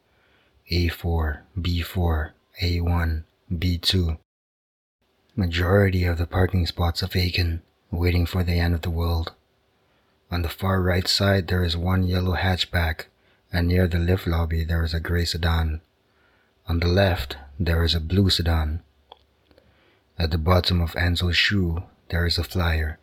A4, 0.70 1.38
B4, 1.58 2.32
A1, 2.62 3.24
B2. 3.50 4.18
Majority 5.34 6.04
of 6.04 6.18
the 6.18 6.26
parking 6.26 6.66
spots 6.66 7.02
are 7.02 7.06
vacant, 7.06 7.62
waiting 7.90 8.26
for 8.26 8.44
the 8.44 8.58
end 8.58 8.74
of 8.74 8.82
the 8.82 8.90
world. 8.90 9.32
On 10.30 10.42
the 10.42 10.50
far 10.50 10.82
right 10.82 11.08
side, 11.08 11.48
there 11.48 11.64
is 11.64 11.74
one 11.74 12.02
yellow 12.02 12.34
hatchback, 12.34 13.06
and 13.54 13.68
near 13.68 13.86
the 13.86 13.98
lift 13.98 14.26
lobby, 14.26 14.64
there 14.64 14.82
is 14.82 14.92
a 14.92 15.00
gray 15.00 15.24
sedan. 15.24 15.80
On 16.68 16.80
the 16.80 16.88
left, 16.88 17.36
there 17.58 17.84
is 17.84 17.94
a 17.94 18.00
blue 18.00 18.28
sedan. 18.28 18.82
At 20.18 20.32
the 20.32 20.38
bottom 20.38 20.80
of 20.80 20.92
Enzo's 20.94 21.36
shoe, 21.36 21.84
there 22.08 22.26
is 22.26 22.36
a 22.36 22.44
flyer. 22.44 22.98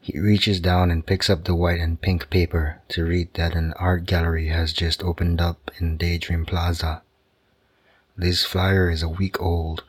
He 0.00 0.18
reaches 0.18 0.60
down 0.60 0.90
and 0.90 1.06
picks 1.06 1.28
up 1.28 1.44
the 1.44 1.54
white 1.54 1.80
and 1.80 2.00
pink 2.00 2.30
paper 2.30 2.80
to 2.88 3.04
read 3.04 3.34
that 3.34 3.54
an 3.54 3.74
art 3.74 4.06
gallery 4.06 4.48
has 4.48 4.72
just 4.72 5.02
opened 5.02 5.40
up 5.40 5.70
in 5.78 5.98
Daydream 5.98 6.46
Plaza. 6.46 7.02
This 8.16 8.44
flyer 8.44 8.90
is 8.90 9.02
a 9.02 9.08
week 9.08 9.40
old. 9.40 9.84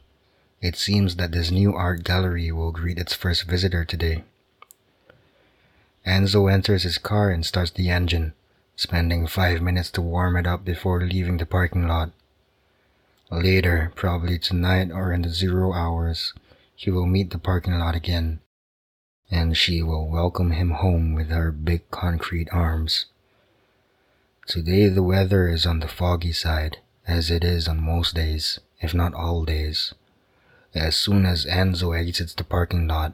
It 0.62 0.76
seems 0.76 1.16
that 1.16 1.32
this 1.32 1.52
new 1.52 1.74
art 1.74 2.04
gallery 2.04 2.52
will 2.52 2.72
greet 2.72 2.98
its 2.98 3.14
first 3.14 3.44
visitor 3.44 3.86
today. 3.86 4.24
Enzo 6.06 6.52
enters 6.52 6.84
his 6.84 6.98
car 6.98 7.30
and 7.30 7.46
starts 7.46 7.72
the 7.72 7.90
engine, 7.90 8.34
spending 8.76 9.28
five 9.28 9.62
minutes 9.62 9.92
to 9.92 10.02
warm 10.02 10.36
it 10.38 10.48
up 10.48 10.66
before 10.66 11.02
leaving 11.02 11.38
the 11.38 11.46
parking 11.46 11.88
lot. 11.88 12.12
Later, 13.32 13.92
probably 13.96 14.38
tonight 14.38 14.92
or 14.92 15.12
in 15.12 15.24
the 15.24 15.30
zero 15.30 15.74
hours, 15.74 16.34
he 16.76 16.92
will 16.92 17.06
meet 17.06 17.32
the 17.32 17.40
parking 17.40 17.78
lot 17.78 17.96
again 17.96 18.40
and 19.32 19.58
she 19.58 19.82
will 19.82 20.08
welcome 20.08 20.52
him 20.52 20.72
home 20.72 21.14
with 21.14 21.30
her 21.30 21.52
big 21.52 21.90
concrete 21.92 22.48
arms. 22.52 23.06
Today 24.48 24.88
the 24.88 25.04
weather 25.04 25.48
is 25.48 25.66
on 25.66 25.80
the 25.80 25.88
foggy 25.88 26.32
side, 26.32 26.78
as 27.08 27.32
it 27.32 27.44
is 27.44 27.68
on 27.68 27.84
most 27.84 28.16
days, 28.16 28.60
if 28.80 28.94
not 28.94 29.14
all 29.14 29.44
days. 29.44 29.94
As 30.76 30.96
soon 30.96 31.26
as 31.26 31.46
Enzo 31.46 31.98
exits 31.98 32.34
the 32.34 32.44
parking 32.44 32.88
lot, 32.88 33.14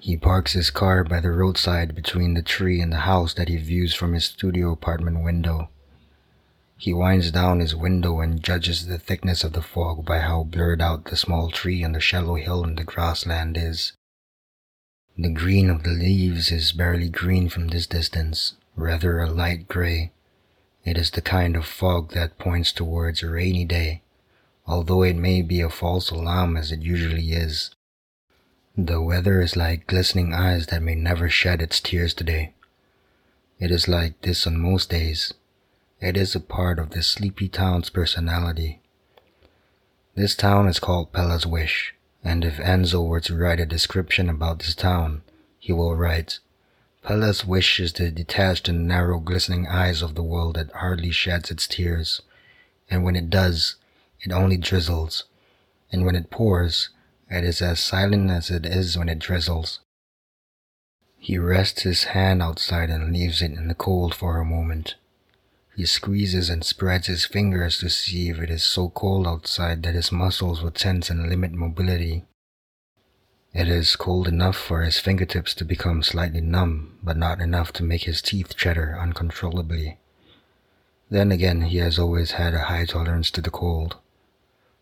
he 0.00 0.16
parks 0.16 0.54
his 0.54 0.70
car 0.70 1.04
by 1.04 1.20
the 1.20 1.30
roadside 1.30 1.94
between 1.94 2.32
the 2.34 2.42
tree 2.42 2.80
and 2.80 2.90
the 2.90 3.00
house 3.00 3.34
that 3.34 3.48
he 3.48 3.56
views 3.58 3.94
from 3.94 4.14
his 4.14 4.24
studio 4.24 4.72
apartment 4.72 5.22
window. 5.22 5.68
He 6.78 6.94
winds 6.94 7.30
down 7.30 7.60
his 7.60 7.76
window 7.76 8.20
and 8.20 8.42
judges 8.42 8.86
the 8.86 8.98
thickness 8.98 9.44
of 9.44 9.52
the 9.52 9.60
fog 9.60 10.06
by 10.06 10.20
how 10.20 10.44
blurred 10.44 10.80
out 10.80 11.04
the 11.04 11.16
small 11.16 11.50
tree 11.50 11.82
and 11.82 11.94
the 11.94 12.00
shallow 12.00 12.36
hill 12.36 12.64
in 12.64 12.76
the 12.76 12.84
grassland 12.84 13.58
is. 13.58 13.92
The 15.18 15.28
green 15.28 15.68
of 15.68 15.82
the 15.82 15.90
leaves 15.90 16.50
is 16.50 16.72
barely 16.72 17.10
green 17.10 17.50
from 17.50 17.68
this 17.68 17.86
distance, 17.86 18.54
rather 18.76 19.18
a 19.18 19.28
light 19.28 19.68
gray. 19.68 20.12
It 20.82 20.96
is 20.96 21.10
the 21.10 21.20
kind 21.20 21.54
of 21.54 21.66
fog 21.66 22.12
that 22.12 22.38
points 22.38 22.72
towards 22.72 23.22
a 23.22 23.28
rainy 23.28 23.66
day, 23.66 24.00
although 24.66 25.02
it 25.02 25.16
may 25.16 25.42
be 25.42 25.60
a 25.60 25.68
false 25.68 26.10
alarm 26.10 26.56
as 26.56 26.72
it 26.72 26.80
usually 26.80 27.32
is. 27.32 27.70
The 28.86 29.00
weather 29.00 29.40
is 29.40 29.56
like 29.56 29.86
glistening 29.86 30.32
eyes 30.32 30.66
that 30.68 30.82
may 30.82 30.94
never 30.94 31.28
shed 31.28 31.60
its 31.60 31.80
tears 31.80 32.14
today. 32.14 32.54
It 33.58 33.70
is 33.70 33.88
like 33.88 34.20
this 34.22 34.46
on 34.46 34.58
most 34.58 34.90
days. 34.90 35.34
It 36.00 36.16
is 36.16 36.34
a 36.34 36.40
part 36.40 36.78
of 36.78 36.90
this 36.90 37.06
sleepy 37.06 37.48
town's 37.48 37.90
personality. 37.90 38.80
This 40.14 40.34
town 40.34 40.66
is 40.66 40.80
called 40.80 41.12
Pella's 41.12 41.46
Wish 41.46 41.94
and 42.22 42.44
if 42.44 42.58
Enzo 42.58 43.06
were 43.06 43.20
to 43.20 43.36
write 43.36 43.60
a 43.60 43.66
description 43.66 44.28
about 44.28 44.58
this 44.58 44.74
town, 44.74 45.22
he 45.58 45.72
will 45.72 45.96
write, 45.96 46.38
Pella's 47.02 47.46
wish 47.46 47.80
is 47.80 47.94
the 47.94 48.10
detached 48.10 48.68
and 48.68 48.86
narrow 48.86 49.18
glistening 49.18 49.66
eyes 49.66 50.02
of 50.02 50.14
the 50.14 50.22
world 50.22 50.56
that 50.56 50.70
hardly 50.72 51.10
sheds 51.10 51.50
its 51.50 51.66
tears, 51.66 52.20
and 52.90 53.04
when 53.04 53.16
it 53.16 53.30
does, 53.30 53.76
it 54.20 54.32
only 54.32 54.58
drizzles, 54.58 55.24
and 55.90 56.04
when 56.04 56.14
it 56.14 56.30
pours, 56.30 56.90
it 57.30 57.44
is 57.44 57.62
as 57.62 57.80
silent 57.80 58.30
as 58.30 58.50
it 58.50 58.66
is 58.66 58.98
when 58.98 59.08
it 59.08 59.20
drizzles. 59.20 59.80
He 61.18 61.38
rests 61.38 61.82
his 61.82 62.04
hand 62.04 62.42
outside 62.42 62.90
and 62.90 63.12
leaves 63.12 63.40
it 63.42 63.52
in 63.52 63.68
the 63.68 63.74
cold 63.74 64.14
for 64.14 64.38
a 64.38 64.44
moment. 64.44 64.96
He 65.76 65.86
squeezes 65.86 66.50
and 66.50 66.64
spreads 66.64 67.06
his 67.06 67.24
fingers 67.24 67.78
to 67.78 67.88
see 67.88 68.28
if 68.30 68.38
it 68.40 68.50
is 68.50 68.64
so 68.64 68.88
cold 68.88 69.26
outside 69.26 69.82
that 69.82 69.94
his 69.94 70.10
muscles 70.10 70.60
will 70.62 70.72
tense 70.72 71.08
and 71.08 71.28
limit 71.28 71.52
mobility. 71.52 72.24
It 73.52 73.68
is 73.68 73.96
cold 73.96 74.28
enough 74.28 74.56
for 74.56 74.82
his 74.82 74.98
fingertips 74.98 75.54
to 75.54 75.64
become 75.64 76.02
slightly 76.02 76.40
numb, 76.40 76.98
but 77.02 77.16
not 77.16 77.40
enough 77.40 77.72
to 77.74 77.84
make 77.84 78.04
his 78.04 78.22
teeth 78.22 78.56
chatter 78.56 78.98
uncontrollably. 78.98 79.98
Then 81.10 81.30
again, 81.30 81.62
he 81.62 81.78
has 81.78 81.98
always 81.98 82.32
had 82.32 82.54
a 82.54 82.64
high 82.64 82.86
tolerance 82.86 83.30
to 83.32 83.40
the 83.40 83.50
cold. 83.50 83.96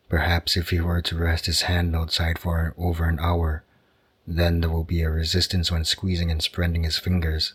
Perhaps 0.08 0.56
if 0.56 0.70
he 0.70 0.80
were 0.80 1.02
to 1.02 1.18
rest 1.18 1.46
his 1.46 1.62
hand 1.62 1.94
outside 1.94 2.38
for 2.38 2.74
over 2.78 3.04
an 3.04 3.18
hour, 3.20 3.64
then 4.26 4.60
there 4.60 4.70
will 4.70 4.84
be 4.84 5.02
a 5.02 5.10
resistance 5.10 5.70
when 5.70 5.84
squeezing 5.84 6.30
and 6.30 6.42
spreading 6.42 6.84
his 6.84 6.98
fingers. 6.98 7.54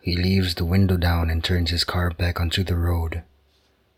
He 0.00 0.16
leaves 0.16 0.54
the 0.54 0.64
window 0.64 0.96
down 0.96 1.28
and 1.28 1.42
turns 1.42 1.70
his 1.70 1.84
car 1.84 2.10
back 2.10 2.40
onto 2.40 2.62
the 2.64 2.76
road. 2.76 3.22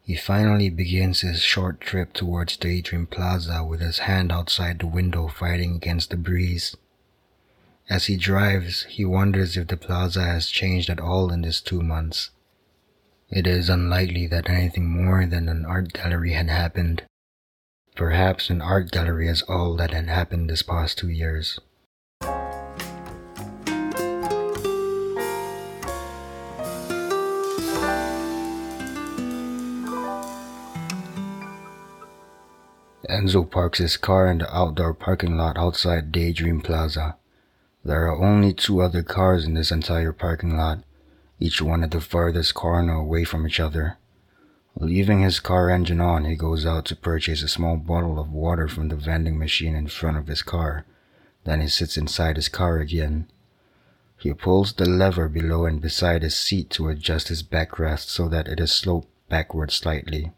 He 0.04 0.16
finally 0.16 0.68
begins 0.68 1.20
his 1.20 1.42
short 1.42 1.80
trip 1.80 2.12
towards 2.12 2.56
Daydream 2.56 3.06
Plaza 3.06 3.62
with 3.62 3.80
his 3.80 4.00
hand 4.00 4.32
outside 4.32 4.80
the 4.80 4.86
window 4.86 5.28
fighting 5.28 5.76
against 5.76 6.10
the 6.10 6.16
breeze. 6.16 6.76
As 7.88 8.06
he 8.06 8.16
drives, 8.16 8.84
he 8.84 9.04
wonders 9.04 9.56
if 9.56 9.68
the 9.68 9.76
plaza 9.76 10.24
has 10.24 10.48
changed 10.48 10.90
at 10.90 11.00
all 11.00 11.30
in 11.30 11.42
these 11.42 11.60
two 11.60 11.82
months. 11.82 12.30
It 13.30 13.46
is 13.46 13.68
unlikely 13.68 14.26
that 14.28 14.50
anything 14.50 14.88
more 14.88 15.24
than 15.26 15.48
an 15.48 15.64
art 15.64 15.92
gallery 15.92 16.32
had 16.32 16.48
happened. 16.48 17.04
Perhaps 17.94 18.48
an 18.48 18.62
art 18.62 18.90
gallery 18.90 19.28
is 19.28 19.42
all 19.42 19.76
that 19.76 19.90
had 19.90 20.08
happened 20.08 20.48
this 20.48 20.62
past 20.62 20.96
two 20.96 21.10
years. 21.10 21.60
Enzo 33.10 33.48
parks 33.48 33.78
his 33.78 33.98
car 33.98 34.26
in 34.26 34.38
the 34.38 34.56
outdoor 34.56 34.94
parking 34.94 35.36
lot 35.36 35.58
outside 35.58 36.10
Daydream 36.10 36.62
Plaza. 36.62 37.16
There 37.84 38.06
are 38.06 38.16
only 38.16 38.54
two 38.54 38.80
other 38.80 39.02
cars 39.02 39.44
in 39.44 39.52
this 39.52 39.70
entire 39.70 40.12
parking 40.12 40.56
lot, 40.56 40.78
each 41.38 41.60
one 41.60 41.84
at 41.84 41.90
the 41.90 42.00
farthest 42.00 42.54
corner 42.54 42.94
away 42.94 43.24
from 43.24 43.46
each 43.46 43.60
other. 43.60 43.98
Leaving 44.76 45.20
his 45.20 45.38
car 45.38 45.70
engine 45.70 46.00
on, 46.00 46.24
he 46.24 46.34
goes 46.34 46.64
out 46.64 46.84
to 46.86 46.96
purchase 46.96 47.42
a 47.42 47.48
small 47.48 47.76
bottle 47.76 48.18
of 48.18 48.32
water 48.32 48.66
from 48.66 48.88
the 48.88 48.96
vending 48.96 49.38
machine 49.38 49.74
in 49.74 49.86
front 49.86 50.16
of 50.16 50.26
his 50.26 50.42
car. 50.42 50.84
Then 51.44 51.60
he 51.60 51.68
sits 51.68 51.96
inside 51.96 52.36
his 52.36 52.48
car 52.48 52.78
again. 52.78 53.30
He 54.18 54.32
pulls 54.32 54.72
the 54.72 54.88
lever 54.88 55.28
below 55.28 55.66
and 55.66 55.80
beside 55.80 56.22
his 56.22 56.36
seat 56.36 56.70
to 56.70 56.88
adjust 56.88 57.28
his 57.28 57.42
backrest 57.42 58.08
so 58.08 58.28
that 58.28 58.48
it 58.48 58.60
is 58.60 58.72
sloped 58.72 59.08
backward 59.28 59.70
slightly. 59.72 60.32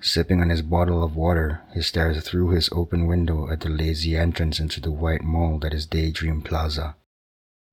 Sipping 0.00 0.40
on 0.40 0.50
his 0.50 0.62
bottle 0.62 1.02
of 1.02 1.16
water, 1.16 1.62
he 1.74 1.82
stares 1.82 2.22
through 2.22 2.50
his 2.50 2.68
open 2.72 3.06
window 3.06 3.50
at 3.50 3.60
the 3.60 3.68
lazy 3.68 4.16
entrance 4.16 4.60
into 4.60 4.80
the 4.80 4.90
white 4.90 5.22
mall 5.22 5.58
that 5.58 5.74
is 5.74 5.86
Daydream 5.86 6.42
Plaza. 6.42 6.96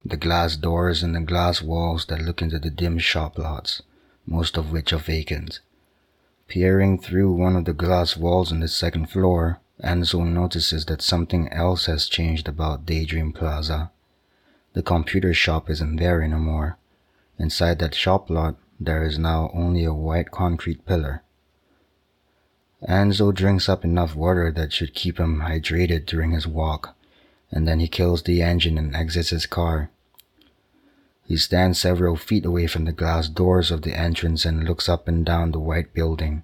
The 0.06 0.18
glass 0.18 0.56
doors 0.56 1.04
and 1.04 1.16
the 1.16 1.22
glass 1.22 1.62
walls 1.62 2.06
that 2.08 2.22
look 2.22 2.42
into 2.42 2.60
the 2.60 2.70
dim 2.70 3.00
shop 3.00 3.38
lots, 3.38 3.82
most 4.25 4.58
of 4.58 4.72
which 4.72 4.94
are 4.94 4.98
vacant. 4.98 5.60
Peering 6.48 7.00
through 7.00 7.32
one 7.32 7.56
of 7.56 7.65
the 7.65 7.74
glass 7.74 8.15
walls 8.15 8.51
on 8.51 8.60
the 8.60 8.68
second 8.68 9.10
floor, 9.10 9.60
Enzo 9.84 10.25
notices 10.25 10.86
that 10.86 11.01
something 11.01 11.51
else 11.51 11.88
has 11.88 12.08
changed 12.08 12.48
about 12.48 12.86
Daydream 12.86 13.34
Plaza. 13.34 13.92
The 14.74 14.84
computer 14.84 15.34
shop 15.34 15.70
isn't 15.70 15.98
there 15.98 16.22
anymore. 16.22 16.77
Inside 17.38 17.80
that 17.80 17.96
shop 17.96 18.30
lot, 18.30 18.56
there 18.80 19.03
is 19.03 19.18
now 19.18 19.51
only 19.53 19.84
a 19.84 19.94
white 19.94 20.32
concrete 20.32 20.86
pillar. 20.86 21.24
Enzo 22.88 23.34
drinks 23.34 23.70
up 23.70 23.86
enough 23.86 24.15
water 24.15 24.51
that 24.51 24.74
should 24.74 24.94
keep 24.94 25.20
him 25.20 25.42
hydrated 25.42 26.06
during 26.06 26.32
his 26.32 26.46
walk, 26.46 26.96
and 27.51 27.68
then 27.68 27.80
he 27.80 27.88
kills 27.88 28.24
the 28.24 28.42
engine 28.42 28.77
and 28.77 28.96
exits 28.96 29.30
his 29.30 29.46
car. 29.46 29.89
He 31.34 31.38
stands 31.38 31.80
several 31.80 32.16
feet 32.16 32.46
away 32.46 32.68
from 32.68 32.86
the 32.86 32.92
glass 32.92 33.28
doors 33.28 33.72
of 33.72 33.82
the 33.82 34.00
entrance 34.00 34.46
and 34.46 34.66
looks 34.66 34.88
up 34.88 35.08
and 35.08 35.25
down 35.25 35.52
the 35.52 35.58
white 35.58 35.92
building. 35.92 36.44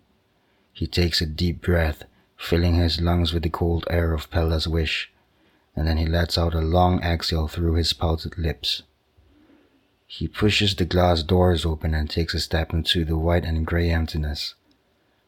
He 0.74 0.88
takes 0.88 1.22
a 1.22 1.28
deep 1.28 1.62
breath, 1.62 2.06
filling 2.36 2.74
his 2.74 3.00
lungs 3.00 3.32
with 3.32 3.44
the 3.44 3.52
cold 3.52 3.86
air 3.92 4.14
of 4.14 4.32
Pella's 4.32 4.68
wish, 4.68 5.12
and 5.76 5.88
then 5.88 5.98
he 5.98 6.08
lets 6.08 6.40
out 6.40 6.56
a 6.56 6.62
long 6.62 7.04
exhale 7.04 7.48
through 7.48 7.76
his 7.76 7.94
pouted 7.94 8.40
lips. 8.40 8.82
He 10.08 10.28
pushes 10.28 10.74
the 10.74 10.86
glass 10.86 11.22
doors 11.22 11.68
open 11.68 11.94
and 11.94 12.10
takes 12.10 12.34
a 12.34 12.40
step 12.40 12.74
into 12.74 13.06
the 13.06 13.16
white 13.16 13.46
and 13.46 13.68
gray 13.68 13.92
emptiness. 13.92 14.56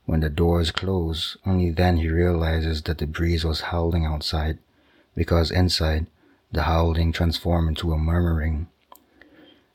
When 0.05 0.21
the 0.21 0.29
doors 0.31 0.71
close, 0.71 1.37
only 1.45 1.69
then 1.69 1.97
he 1.97 2.09
realizes 2.09 2.81
that 2.81 2.97
the 2.97 3.05
breeze 3.05 3.45
was 3.45 3.61
howling 3.69 4.07
outside, 4.07 4.57
because 5.13 5.51
inside, 5.51 6.07
the 6.51 6.63
howling 6.63 7.11
transformed 7.11 7.67
into 7.69 7.93
a 7.93 7.97
murmuring. 7.99 8.67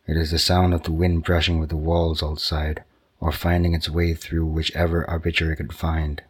It 0.07 0.17
is 0.17 0.31
the 0.31 0.39
sound 0.39 0.73
of 0.73 0.85
the 0.85 0.93
wind 0.93 1.25
brushing 1.25 1.59
with 1.59 1.71
the 1.71 1.77
walls 1.77 2.23
outside, 2.23 2.85
or 3.21 3.33
finding 3.33 3.75
its 3.75 3.91
way 3.91 4.15
through 4.15 4.47
whichever 4.47 5.09
aperture 5.11 5.53
it 5.53 5.57
could 5.57 5.73
find. 5.73 6.23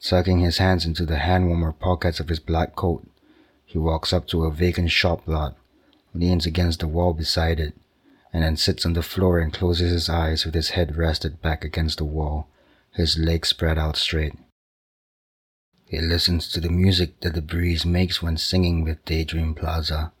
Sucking 0.00 0.40
his 0.40 0.58
hands 0.58 0.84
into 0.84 1.06
the 1.06 1.18
hand 1.18 1.46
warmer 1.46 1.72
pockets 1.72 2.20
of 2.20 2.28
his 2.28 2.40
black 2.40 2.74
coat, 2.74 3.06
he 3.64 3.78
walks 3.78 4.12
up 4.12 4.26
to 4.28 4.44
a 4.44 4.50
vacant 4.50 4.90
shop 4.90 5.26
lot, 5.26 5.56
leans 6.14 6.46
against 6.46 6.80
the 6.80 6.88
wall 6.88 7.12
beside 7.12 7.60
it, 7.60 7.74
and 8.32 8.42
then 8.42 8.56
sits 8.56 8.84
on 8.84 8.94
the 8.94 9.02
floor 9.02 9.38
and 9.38 9.52
closes 9.52 9.90
his 9.90 10.08
eyes 10.08 10.44
with 10.44 10.54
his 10.54 10.70
head 10.70 10.96
rested 10.96 11.40
back 11.40 11.64
against 11.64 11.98
the 11.98 12.04
wall, 12.04 12.48
his 12.92 13.18
legs 13.18 13.48
spread 13.48 13.78
out 13.78 13.96
straight. 13.96 14.34
He 15.86 16.00
listens 16.00 16.48
to 16.48 16.60
the 16.60 16.70
music 16.70 17.20
that 17.20 17.34
the 17.34 17.42
breeze 17.42 17.86
makes 17.86 18.22
when 18.22 18.36
singing 18.36 18.84
with 18.84 19.04
Daydream 19.04 19.54
Plaza. 19.54 20.12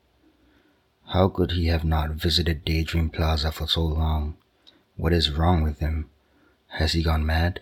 How 1.12 1.30
could 1.30 1.52
he 1.52 1.68
have 1.68 1.84
not 1.84 2.10
visited 2.10 2.66
Daydream 2.66 3.08
Plaza 3.08 3.50
for 3.50 3.66
so 3.66 3.82
long? 3.82 4.36
What 4.96 5.14
is 5.14 5.30
wrong 5.30 5.62
with 5.62 5.78
him? 5.78 6.10
Has 6.66 6.92
he 6.92 7.02
gone 7.02 7.24
mad? 7.24 7.60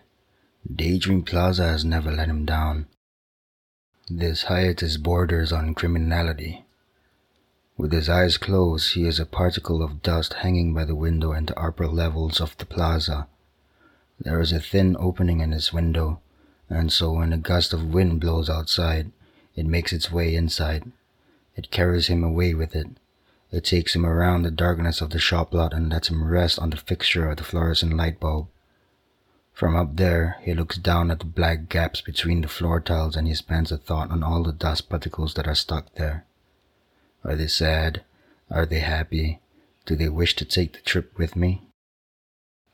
Daydream 0.75 1.23
Plaza 1.23 1.63
has 1.63 1.85
never 1.85 2.11
let 2.11 2.27
him 2.27 2.45
down. 2.45 2.89
This 4.09 4.45
hiatus 4.45 4.97
borders 4.97 5.53
on 5.53 5.75
criminality. 5.75 6.65
With 7.77 7.93
his 7.93 8.09
eyes 8.09 8.37
closed, 8.37 8.95
he 8.95 9.07
is 9.07 9.21
a 9.21 9.27
particle 9.27 9.81
of 9.81 10.03
dust 10.03 10.35
hanging 10.43 10.75
by 10.75 10.85
the 10.85 10.97
window 10.97 11.33
in 11.33 11.47
the 11.47 11.57
upper 11.57 11.87
levels 11.87 12.41
of 12.41 12.57
the 12.59 12.67
plaza. 12.67 13.29
There 14.19 14.41
is 14.41 14.51
a 14.51 14.59
thin 14.59 14.97
opening 14.99 15.39
in 15.39 15.53
his 15.53 15.73
window, 15.73 16.19
and 16.69 16.93
so 16.93 17.13
when 17.13 17.33
a 17.33 17.39
gust 17.39 17.73
of 17.73 17.95
wind 17.95 18.21
blows 18.21 18.51
outside, 18.51 19.13
it 19.55 19.67
makes 19.67 19.93
its 19.93 20.11
way 20.11 20.35
inside. 20.35 20.91
It 21.55 21.71
carries 21.71 22.09
him 22.09 22.25
away 22.25 22.53
with 22.53 22.75
it. 22.75 22.89
It 23.51 23.65
takes 23.65 23.95
him 23.95 24.05
around 24.05 24.43
the 24.43 24.51
darkness 24.51 25.01
of 25.01 25.11
the 25.11 25.19
shop 25.19 25.55
lot 25.55 25.73
and 25.73 25.89
lets 25.89 26.11
him 26.11 26.27
rest 26.27 26.59
on 26.59 26.71
the 26.71 26.77
fixture 26.77 27.31
of 27.31 27.37
the 27.37 27.45
fluorescent 27.45 27.97
light 27.97 28.19
bulb. 28.19 28.49
From 29.53 29.75
up 29.75 29.97
there, 29.97 30.37
he 30.43 30.53
looks 30.53 30.77
down 30.77 31.11
at 31.11 31.21
the 31.21 31.25
black 31.25 31.69
gaps 31.69 32.01
between 32.01 32.43
the 32.43 32.49
floor 32.49 32.81
tiles 32.81 33.17
and 33.17 33.27
he 33.27 33.35
spends 33.35 33.73
a 33.73 33.79
thought 33.79 34.11
on 34.11 34.23
all 34.23 34.43
the 34.43 34.53
dust 34.53 34.91
particles 34.91 35.35
that 35.35 35.47
are 35.47 35.55
stuck 35.55 35.95
there. 35.95 36.27
Are 37.25 37.37
they 37.37 37.47
sad? 37.47 38.05
Are 38.51 38.67
they 38.67 38.81
happy? 38.81 39.41
Do 39.87 39.97
they 39.97 40.09
wish 40.09 40.37
to 40.37 40.45
take 40.45 40.75
the 40.75 40.81
trip 40.81 41.17
with 41.17 41.37
me? 41.37 41.63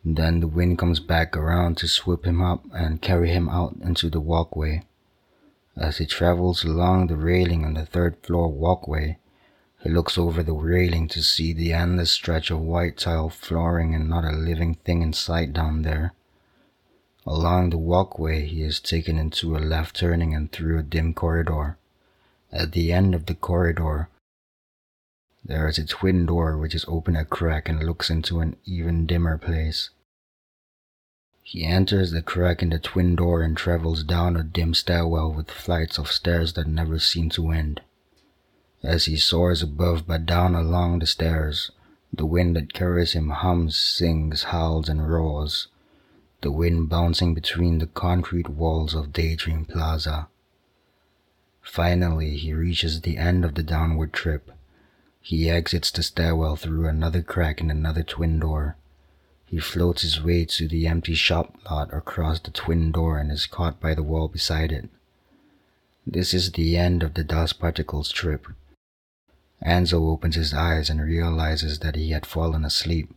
Then 0.05 0.41
the 0.41 0.49
wind 0.49 0.79
comes 0.79 0.99
back 0.99 1.37
around 1.37 1.76
to 1.76 1.87
swoop 1.87 2.26
him 2.26 2.43
up 2.43 2.64
and 2.73 3.00
carry 3.00 3.31
him 3.31 3.49
out 3.49 3.76
into 3.81 4.11
the 4.11 4.21
walkway. 4.21 4.83
As 5.76 5.99
he 5.99 6.07
travels 6.07 6.64
along 6.64 7.07
the 7.07 7.17
railing 7.17 7.64
on 7.64 7.75
the 7.75 7.87
third 7.87 8.17
floor 8.23 8.49
walkway, 8.49 9.19
he 9.83 9.88
looks 9.88 10.16
over 10.16 10.42
the 10.42 10.53
railing 10.53 11.09
to 11.09 11.23
see 11.23 11.53
the 11.53 11.73
endless 11.73 12.12
stretch 12.12 12.51
of 12.51 12.61
white 12.61 12.97
tile 12.97 13.29
flooring 13.29 13.95
and 13.95 14.09
not 14.09 14.25
a 14.25 14.31
living 14.31 14.75
thing 14.75 15.03
in 15.03 15.12
sight 15.12 15.53
down 15.53 15.83
there. 15.83 16.12
Along 17.27 17.71
the 17.71 17.79
walkway, 17.79 18.47
he 18.47 18.62
is 18.62 18.79
taken 18.79 19.18
into 19.18 19.57
a 19.57 19.59
left 19.59 19.97
turning 19.97 20.35
and 20.35 20.51
through 20.53 20.79
a 20.79 20.83
dim 20.83 21.14
corridor. 21.14 21.77
At 22.53 22.73
the 22.73 22.92
end 22.92 23.14
of 23.14 23.27
the 23.27 23.35
corridor, 23.35 24.09
there 25.45 25.68
is 25.68 25.79
a 25.79 25.87
twin 25.87 26.27
door 26.27 26.57
which 26.57 26.75
is 26.75 26.85
open 26.87 27.16
a 27.16 27.25
crack 27.25 27.68
and 27.68 27.83
looks 27.83 28.09
into 28.09 28.40
an 28.40 28.57
even 28.64 29.07
dimmer 29.07 29.37
place. 29.37 29.90
He 31.42 31.64
enters 31.64 32.12
the 32.12 32.23
crack 32.23 32.62
in 32.62 32.71
the 32.71 32.79
twin 32.79 33.16
door 33.16 33.42
and 33.42 33.57
travels 33.57 34.05
down 34.05 34.37
a 34.37 34.45
dim 34.45 34.75
stairwell 34.75 35.33
with 35.33 35.51
flights 35.51 35.99
of 35.99 36.12
stairs 36.12 36.53
that 36.53 36.68
never 36.68 37.01
seem 37.01 37.31
to 37.31 37.51
end. 37.51 37.81
As 38.83 39.05
he 39.05 39.16
soars 39.16 39.62
above 39.62 40.07
but 40.07 40.27
down 40.27 40.55
along 40.55 40.99
the 40.99 41.07
stairs, 41.07 41.71
the 42.12 42.27
wind 42.27 42.57
that 42.57 42.73
carries 42.73 43.12
him 43.12 43.31
hums, 43.31 43.77
sings, 43.77 44.45
howls, 44.45 44.88
and 44.88 45.09
roars 45.09 45.68
the 46.42 46.51
wind 46.51 46.88
bouncing 46.88 47.35
between 47.35 47.79
the 47.79 47.87
concrete 47.87 48.49
walls 48.49 48.95
of 48.95 49.12
Daydream 49.12 49.64
Plaza. 49.64 50.27
Finally, 51.61 52.37
he 52.37 52.53
reaches 52.53 53.01
the 53.01 53.16
end 53.16 53.45
of 53.45 53.55
the 53.55 53.62
downward 53.62 54.12
trip. 54.12 54.51
He 55.21 55.49
exits 55.49 55.92
the 55.92 56.03
stairwell 56.03 56.57
through 56.57 56.88
another 56.88 57.23
crack 57.23 57.61
in 57.61 57.71
another 57.71 58.03
twin 58.03 58.40
door. 58.40 58.77
He 59.47 59.61
floats 59.61 60.03
his 60.03 60.21
way 60.21 60.45
to 60.47 60.66
the 60.66 60.88
empty 60.88 61.14
shop 61.14 61.57
lot 61.71 61.95
across 61.95 62.40
the 62.40 62.51
twin 62.51 62.90
door 62.90 63.18
and 63.18 63.31
is 63.31 63.47
caught 63.47 63.79
by 63.79 63.95
the 63.95 64.03
wall 64.03 64.27
beside 64.27 64.73
it. 64.73 64.88
This 66.05 66.35
is 66.35 66.51
the 66.51 66.77
end 66.77 67.05
of 67.05 67.14
the 67.14 67.23
dust 67.23 67.61
particles 67.61 68.11
trip. 68.11 68.49
Enzo 69.64 70.11
opens 70.11 70.35
his 70.35 70.53
eyes 70.53 70.90
and 70.90 71.01
realizes 71.01 71.79
that 71.81 71.96
he 71.96 72.11
had 72.11 72.27
fallen 72.27 72.64
asleep 72.64 73.14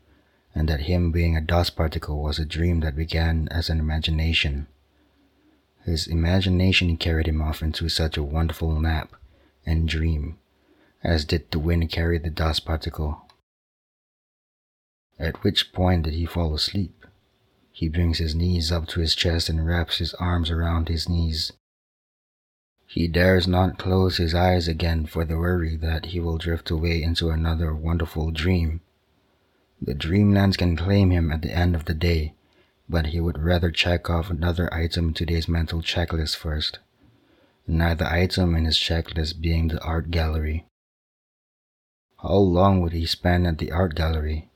and 0.54 0.70
that 0.70 0.82
him 0.82 1.12
being 1.12 1.36
a 1.36 1.42
dust 1.42 1.76
particle 1.76 2.22
was 2.22 2.40
a 2.40 2.46
dream 2.46 2.80
that 2.80 2.96
began 2.96 3.48
as 3.50 3.70
an 3.70 3.80
imagination. 3.80 4.68
His 5.84 6.08
imagination 6.08 6.96
carried 6.98 7.28
him 7.28 7.42
off 7.42 7.62
into 7.62 7.90
such 7.90 8.18
a 8.18 8.24
wonderful 8.24 8.80
nap 8.80 9.14
and 9.66 9.88
dream, 9.88 10.38
as 11.04 11.26
did 11.26 11.52
the 11.52 11.60
wind 11.60 11.90
carry 11.92 12.18
the 12.18 12.30
dust 12.30 12.66
particle. 12.66 13.22
At 15.20 15.44
which 15.44 15.74
point 15.74 16.04
did 16.04 16.14
he 16.14 16.26
fall 16.26 16.54
asleep? 16.54 17.06
He 17.72 17.90
brings 17.90 18.20
his 18.20 18.34
knees 18.34 18.72
up 18.72 18.88
to 18.90 19.02
his 19.02 19.16
chest 19.16 19.50
and 19.50 19.66
wraps 19.66 19.98
his 19.98 20.14
arms 20.16 20.50
around 20.50 20.88
his 20.88 21.10
knees. 21.10 21.52
He 22.88 23.08
dares 23.08 23.48
not 23.48 23.78
close 23.78 24.18
his 24.18 24.34
eyes 24.34 24.68
again 24.68 25.06
for 25.06 25.26
the 25.26 25.38
worry 25.38 25.76
that 25.78 26.08
he 26.08 26.20
will 26.20 26.38
drift 26.38 26.70
away 26.70 27.02
into 27.04 27.30
another 27.30 27.74
wonderful 27.74 28.32
dream 28.32 28.82
the 29.82 29.94
Dreamlands 29.94 30.58
can 30.58 30.76
claim 30.76 31.12
him 31.12 31.32
at 31.32 31.42
the 31.42 31.52
end 31.52 31.76
of 31.76 31.86
the 31.86 31.94
day, 31.94 32.34
but 32.90 33.08
he 33.08 33.20
would 33.20 33.38
rather 33.38 33.70
check 33.70 34.10
off 34.10 34.30
another 34.30 34.74
item 34.74 35.10
in 35.10 35.14
today's 35.14 35.48
mental 35.48 35.82
checklist 35.82 36.38
first. 36.38 36.80
Another 37.68 38.06
item 38.06 38.56
in 38.56 38.66
his 38.66 38.78
checklist 38.78 39.42
being 39.42 39.68
the 39.68 39.84
art 39.84 40.12
gallery. 40.12 40.66
How 42.22 42.38
long 42.38 42.82
would 42.82 42.94
he 42.94 43.06
spend 43.06 43.46
at 43.46 43.60
the 43.60 43.72
art 43.72 43.96
gallery? 43.96 44.50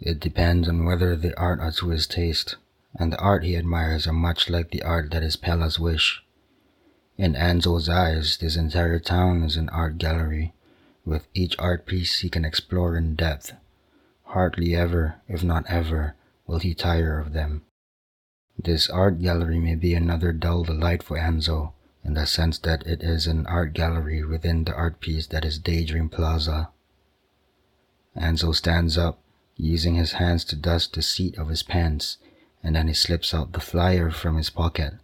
It 0.00 0.20
depends 0.20 0.68
on 0.68 0.84
whether 0.84 1.14
the 1.14 1.38
art 1.38 1.60
are 1.60 1.70
to 1.72 1.90
his 1.90 2.06
taste, 2.06 2.56
and 2.98 3.12
the 3.12 3.18
art 3.18 3.44
he 3.44 3.56
admires 3.56 4.06
are 4.06 4.12
much 4.12 4.48
like 4.50 4.70
the 4.70 4.82
art 4.82 5.10
that 5.12 5.22
is 5.22 5.36
Pella's 5.36 5.78
wish. 5.78 6.23
In 7.16 7.34
Enzo's 7.34 7.88
eyes, 7.88 8.38
this 8.38 8.56
entire 8.56 8.98
town 8.98 9.44
is 9.44 9.56
an 9.56 9.68
art 9.68 9.98
gallery, 9.98 10.52
with 11.04 11.28
each 11.32 11.54
art 11.60 11.86
piece 11.86 12.20
he 12.20 12.28
can 12.28 12.44
explore 12.44 12.96
in 12.96 13.14
depth. 13.14 13.52
Hardly 14.24 14.74
ever, 14.74 15.16
if 15.28 15.44
not 15.44 15.64
ever, 15.68 16.16
will 16.46 16.58
he 16.58 16.74
tire 16.74 17.20
of 17.20 17.32
them. 17.32 17.62
This 18.58 18.90
art 18.90 19.20
gallery 19.20 19.60
may 19.60 19.76
be 19.76 19.94
another 19.94 20.32
dull 20.32 20.64
delight 20.64 21.04
for 21.04 21.16
Enzo, 21.16 21.72
in 22.02 22.14
the 22.14 22.26
sense 22.26 22.58
that 22.58 22.84
it 22.84 23.00
is 23.00 23.28
an 23.28 23.46
art 23.46 23.74
gallery 23.74 24.24
within 24.24 24.64
the 24.64 24.74
art 24.74 24.98
piece 24.98 25.28
that 25.28 25.44
is 25.44 25.58
Daydream 25.58 26.08
Plaza. 26.08 26.70
Enzo 28.16 28.52
stands 28.52 28.98
up, 28.98 29.20
using 29.56 29.94
his 29.94 30.12
hands 30.12 30.44
to 30.46 30.56
dust 30.56 30.94
the 30.94 31.02
seat 31.02 31.38
of 31.38 31.48
his 31.48 31.62
pants, 31.62 32.18
and 32.60 32.74
then 32.74 32.88
he 32.88 32.94
slips 32.94 33.32
out 33.32 33.52
the 33.52 33.60
flyer 33.60 34.10
from 34.10 34.36
his 34.36 34.50
pocket. 34.50 34.94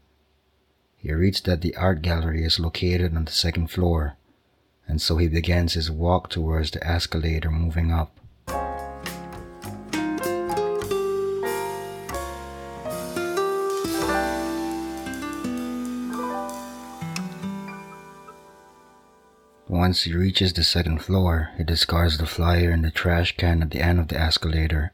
He 1.03 1.15
reads 1.15 1.41
that 1.43 1.63
the 1.63 1.75
art 1.77 2.03
gallery 2.03 2.45
is 2.45 2.61
located 2.61 3.17
on 3.17 3.25
the 3.25 3.33
second 3.33 3.69
floor, 3.69 4.17
and 4.87 5.01
so 5.01 5.17
he 5.17 5.29
begins 5.29 5.73
his 5.73 5.91
walk 5.91 6.29
towards 6.29 6.73
the 6.73 6.87
escalator 6.87 7.51
moving 7.51 7.91
up. 7.91 8.21
Once 19.69 20.03
he 20.03 20.13
reaches 20.13 20.53
the 20.53 20.63
second 20.63 20.99
floor, 20.99 21.51
he 21.57 21.65
discards 21.65 22.19
the 22.19 22.27
flyer 22.27 22.71
in 22.71 22.83
the 22.83 22.91
trash 22.91 23.35
can 23.39 23.63
at 23.63 23.71
the 23.71 23.81
end 23.81 23.99
of 23.99 24.09
the 24.09 24.21
escalator, 24.21 24.93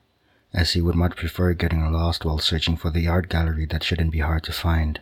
as 0.55 0.75
he 0.75 0.81
would 0.81 0.95
much 0.95 1.17
prefer 1.17 1.53
getting 1.53 1.93
lost 1.93 2.25
while 2.25 2.39
searching 2.39 2.77
for 2.77 2.91
the 2.91 3.09
art 3.09 3.29
gallery 3.29 3.67
that 3.67 3.83
shouldn't 3.83 4.13
be 4.13 4.21
hard 4.21 4.45
to 4.45 4.53
find. 4.53 5.01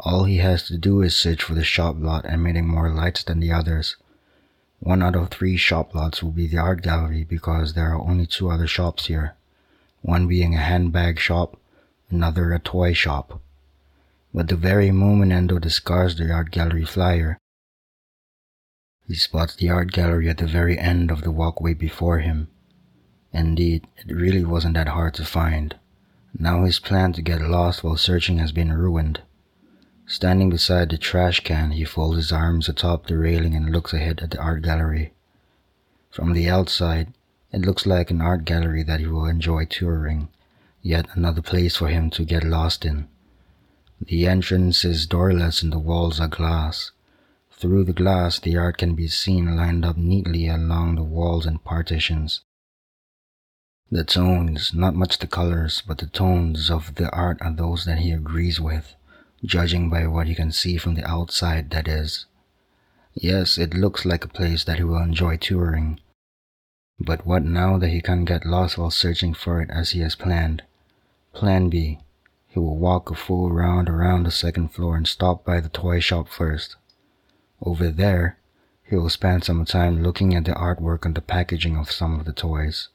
All 0.00 0.24
he 0.24 0.38
has 0.38 0.64
to 0.64 0.76
do 0.76 1.00
is 1.00 1.16
search 1.16 1.42
for 1.42 1.54
the 1.54 1.64
shop 1.64 1.96
lot 1.98 2.26
emitting 2.26 2.68
more 2.68 2.90
lights 2.90 3.24
than 3.24 3.40
the 3.40 3.52
others. 3.52 3.96
One 4.80 5.02
out 5.02 5.16
of 5.16 5.30
three 5.30 5.56
shop 5.56 5.94
lots 5.94 6.22
will 6.22 6.32
be 6.32 6.46
the 6.46 6.58
art 6.58 6.82
gallery 6.82 7.24
because 7.24 7.72
there 7.72 7.92
are 7.92 8.00
only 8.00 8.26
two 8.26 8.50
other 8.50 8.66
shops 8.66 9.06
here, 9.06 9.34
one 10.02 10.28
being 10.28 10.54
a 10.54 10.58
handbag 10.58 11.18
shop, 11.18 11.58
another 12.10 12.52
a 12.52 12.58
toy 12.58 12.92
shop. 12.92 13.40
But 14.34 14.48
the 14.48 14.56
very 14.56 14.90
moment 14.90 15.32
Enzo 15.32 15.60
discards 15.60 16.16
the 16.16 16.30
art 16.30 16.50
gallery 16.50 16.84
flyer, 16.84 17.38
he 19.08 19.14
spots 19.14 19.54
the 19.54 19.70
art 19.70 19.92
gallery 19.92 20.28
at 20.28 20.38
the 20.38 20.46
very 20.46 20.78
end 20.78 21.10
of 21.10 21.22
the 21.22 21.30
walkway 21.30 21.74
before 21.74 22.18
him. 22.18 22.48
Indeed, 23.32 23.86
it 23.96 24.12
really 24.12 24.44
wasn't 24.44 24.74
that 24.74 24.88
hard 24.88 25.14
to 25.14 25.24
find. 25.24 25.76
Now 26.36 26.64
his 26.64 26.80
plan 26.80 27.12
to 27.14 27.22
get 27.22 27.40
lost 27.40 27.84
while 27.84 27.96
searching 27.96 28.38
has 28.38 28.52
been 28.52 28.72
ruined. 28.72 29.22
Standing 30.08 30.50
beside 30.50 30.90
the 30.90 30.98
trash 30.98 31.40
can, 31.40 31.72
he 31.72 31.84
folds 31.84 32.16
his 32.16 32.30
arms 32.30 32.68
atop 32.68 33.06
the 33.06 33.18
railing 33.18 33.56
and 33.56 33.72
looks 33.72 33.92
ahead 33.92 34.20
at 34.20 34.30
the 34.30 34.38
art 34.38 34.62
gallery. 34.62 35.12
From 36.10 36.32
the 36.32 36.48
outside, 36.48 37.12
it 37.50 37.62
looks 37.62 37.86
like 37.86 38.12
an 38.12 38.20
art 38.20 38.44
gallery 38.44 38.84
that 38.84 39.00
he 39.00 39.06
will 39.06 39.26
enjoy 39.26 39.64
touring, 39.64 40.28
yet 40.80 41.08
another 41.14 41.42
place 41.42 41.74
for 41.74 41.88
him 41.88 42.10
to 42.10 42.24
get 42.24 42.44
lost 42.44 42.84
in. 42.84 43.08
The 44.00 44.28
entrance 44.28 44.84
is 44.84 45.06
doorless 45.06 45.62
and 45.62 45.72
the 45.72 45.78
walls 45.78 46.20
are 46.20 46.28
glass. 46.28 46.92
Through 47.50 47.84
the 47.84 47.92
glass, 47.92 48.38
the 48.38 48.56
art 48.56 48.78
can 48.78 48.94
be 48.94 49.08
seen 49.08 49.56
lined 49.56 49.84
up 49.84 49.96
neatly 49.96 50.46
along 50.46 50.94
the 50.94 51.02
walls 51.02 51.46
and 51.46 51.64
partitions. 51.64 52.42
The 53.90 54.04
tones, 54.04 54.72
not 54.72 54.94
much 54.94 55.18
the 55.18 55.26
colors, 55.26 55.82
but 55.84 55.98
the 55.98 56.06
tones 56.06 56.70
of 56.70 56.94
the 56.94 57.10
art 57.10 57.38
are 57.40 57.52
those 57.52 57.86
that 57.86 57.98
he 57.98 58.12
agrees 58.12 58.60
with, 58.60 58.94
judging 59.44 59.90
by 59.90 60.06
what 60.06 60.26
he 60.26 60.34
can 60.34 60.52
see 60.52 60.76
from 60.76 60.94
the 60.94 61.04
outside, 61.08 61.70
that 61.70 61.88
is. 61.88 62.26
Yes, 63.14 63.58
it 63.58 63.74
looks 63.74 64.04
like 64.04 64.24
a 64.24 64.28
place 64.28 64.64
that 64.64 64.78
he 64.78 64.84
will 64.84 64.98
enjoy 64.98 65.36
touring. 65.36 66.00
But 66.98 67.26
what 67.26 67.44
now 67.44 67.78
that 67.78 67.88
he 67.88 68.00
can't 68.00 68.24
get 68.24 68.46
lost 68.46 68.78
while 68.78 68.90
searching 68.90 69.34
for 69.34 69.60
it 69.60 69.70
as 69.70 69.90
he 69.90 70.00
has 70.00 70.14
planned? 70.14 70.62
Plan 71.32 71.68
B. 71.68 72.00
He 72.48 72.58
will 72.58 72.78
walk 72.78 73.10
a 73.10 73.14
full 73.14 73.52
round 73.52 73.88
around 73.90 74.24
the 74.24 74.30
second 74.30 74.68
floor 74.68 74.96
and 74.96 75.06
stop 75.06 75.44
by 75.44 75.60
the 75.60 75.68
toy 75.68 76.00
shop 76.00 76.28
first. 76.28 76.76
Over 77.60 77.90
there, 77.90 78.38
he 78.82 78.96
will 78.96 79.10
spend 79.10 79.44
some 79.44 79.64
time 79.64 80.02
looking 80.02 80.34
at 80.34 80.44
the 80.44 80.52
artwork 80.52 81.04
and 81.04 81.14
the 81.14 81.20
packaging 81.20 81.76
of 81.76 81.90
some 81.90 82.18
of 82.18 82.24
the 82.24 82.32
toys. 82.32 82.88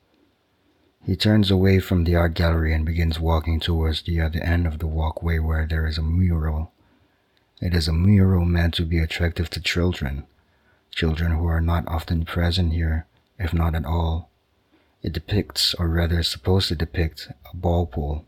He 1.03 1.15
turns 1.15 1.49
away 1.49 1.79
from 1.79 2.03
the 2.03 2.15
art 2.15 2.33
gallery 2.33 2.73
and 2.73 2.85
begins 2.85 3.19
walking 3.19 3.59
towards 3.59 4.01
the 4.01 4.21
other 4.21 4.39
end 4.41 4.67
of 4.67 4.79
the 4.79 4.87
walkway 4.87 5.39
where 5.39 5.65
there 5.65 5.87
is 5.87 5.97
a 5.97 6.03
mural. 6.03 6.71
It 7.59 7.73
is 7.73 7.87
a 7.87 7.93
mural 7.93 8.45
meant 8.45 8.73
to 8.75 8.85
be 8.85 8.99
attractive 8.99 9.49
to 9.51 9.61
children, 9.61 10.25
children 10.91 11.31
who 11.31 11.45
are 11.45 11.61
not 11.61 11.87
often 11.87 12.25
present 12.25 12.73
here, 12.73 13.05
if 13.39 13.53
not 13.53 13.75
at 13.75 13.85
all. 13.85 14.29
It 15.01 15.13
depicts, 15.13 15.73
or 15.75 15.87
rather 15.87 16.19
is 16.19 16.27
supposed 16.27 16.67
to 16.69 16.75
depict, 16.75 17.29
a 17.51 17.55
ball 17.55 17.87
pool. 17.87 18.25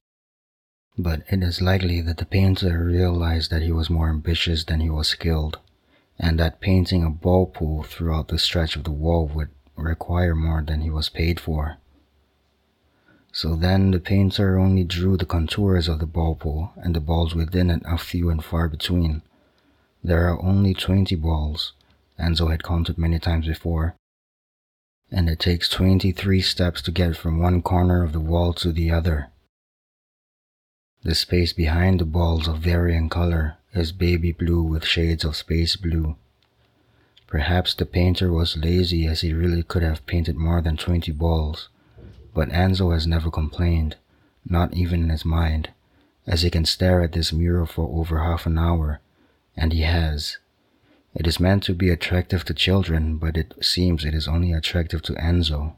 But 0.98 1.24
it 1.30 1.44
is 1.44 1.62
likely 1.62 2.02
that 2.02 2.18
the 2.18 2.26
painter 2.26 2.84
realized 2.84 3.52
that 3.52 3.62
he 3.62 3.72
was 3.72 3.90
more 3.90 4.10
ambitious 4.10 4.64
than 4.64 4.80
he 4.80 4.90
was 4.90 5.08
skilled 5.08 5.60
and 6.20 6.40
that 6.40 6.62
painting 6.62 7.04
a 7.04 7.10
ball 7.10 7.46
pool 7.46 7.84
throughout 7.84 8.28
the 8.28 8.40
stretch 8.40 8.76
of 8.76 8.84
the 8.84 8.92
wall 8.92 9.28
would 9.28 9.50
require 9.76 10.36
more 10.36 10.62
than 10.62 10.82
he 10.82 10.90
was 10.90 11.10
paid 11.10 11.40
for. 11.40 11.78
So 13.36 13.56
then 13.56 13.90
the 13.90 14.00
painter 14.00 14.60
only 14.60 14.84
drew 14.84 15.18
the 15.18 15.26
contours 15.26 15.88
of 15.88 15.98
the 15.98 16.06
ball 16.06 16.36
pool, 16.36 16.72
and 16.76 16.96
the 16.96 17.00
balls 17.00 17.34
within 17.34 17.72
it 17.72 17.84
are 17.84 17.98
few 17.98 18.30
and 18.30 18.46
far 18.46 18.70
between. 18.70 19.24
There 20.04 20.30
are 20.30 20.40
only 20.40 20.76
20 20.76 21.16
balls, 21.16 21.74
Enzo 22.20 22.52
had 22.52 22.64
counted 22.64 23.00
many 23.00 23.18
times 23.18 23.48
before, 23.48 23.96
and 25.12 25.28
it 25.28 25.40
takes 25.40 25.68
23 25.68 26.42
steps 26.42 26.80
to 26.84 26.92
get 26.92 27.18
from 27.18 27.40
one 27.40 27.64
corner 27.64 28.04
of 28.04 28.14
the 28.14 28.20
wall 28.20 28.54
to 28.54 28.72
the 28.72 28.92
other. 28.92 29.30
The 31.02 31.16
space 31.16 31.54
behind 31.54 32.00
the 32.00 32.06
balls 32.06 32.48
of 32.48 32.60
varying 32.60 33.10
color 33.10 33.58
is 33.74 33.92
baby 33.92 34.32
blue 34.32 34.62
with 34.62 34.86
shades 34.86 35.26
of 35.26 35.36
space 35.36 35.76
blue. 35.76 36.18
Perhaps 37.26 37.74
the 37.74 37.88
painter 37.88 38.32
was 38.32 38.58
lazy 38.58 39.08
as 39.08 39.22
he 39.22 39.34
really 39.34 39.64
could 39.64 39.82
have 39.82 40.06
painted 40.06 40.36
more 40.36 40.62
than 40.62 40.78
20 40.78 41.12
balls, 41.14 41.70
but 42.34 42.50
Enzo 42.50 42.94
has 42.94 43.06
never 43.06 43.30
complained, 43.30 43.96
not 44.46 44.74
even 44.74 45.04
in 45.04 45.10
his 45.10 45.26
mind, 45.26 45.70
as 46.26 46.42
he 46.42 46.50
can 46.50 46.66
stare 46.66 47.02
at 47.02 47.12
this 47.12 47.34
mural 47.34 47.66
for 47.66 47.88
over 47.90 48.20
half 48.20 48.46
an 48.46 48.58
hour, 48.58 49.00
and 49.56 49.74
he 49.74 49.82
has. 49.82 50.38
It 51.16 51.28
is 51.28 51.40
meant 51.40 51.64
to 51.64 51.76
be 51.76 51.90
attractive 51.90 52.44
to 52.46 52.54
children, 52.54 53.18
but 53.18 53.38
it 53.38 53.54
seems 53.62 54.04
it 54.04 54.16
is 54.16 54.28
only 54.28 54.52
attractive 54.52 55.04
to 55.04 55.14
Enzo. 55.14 55.74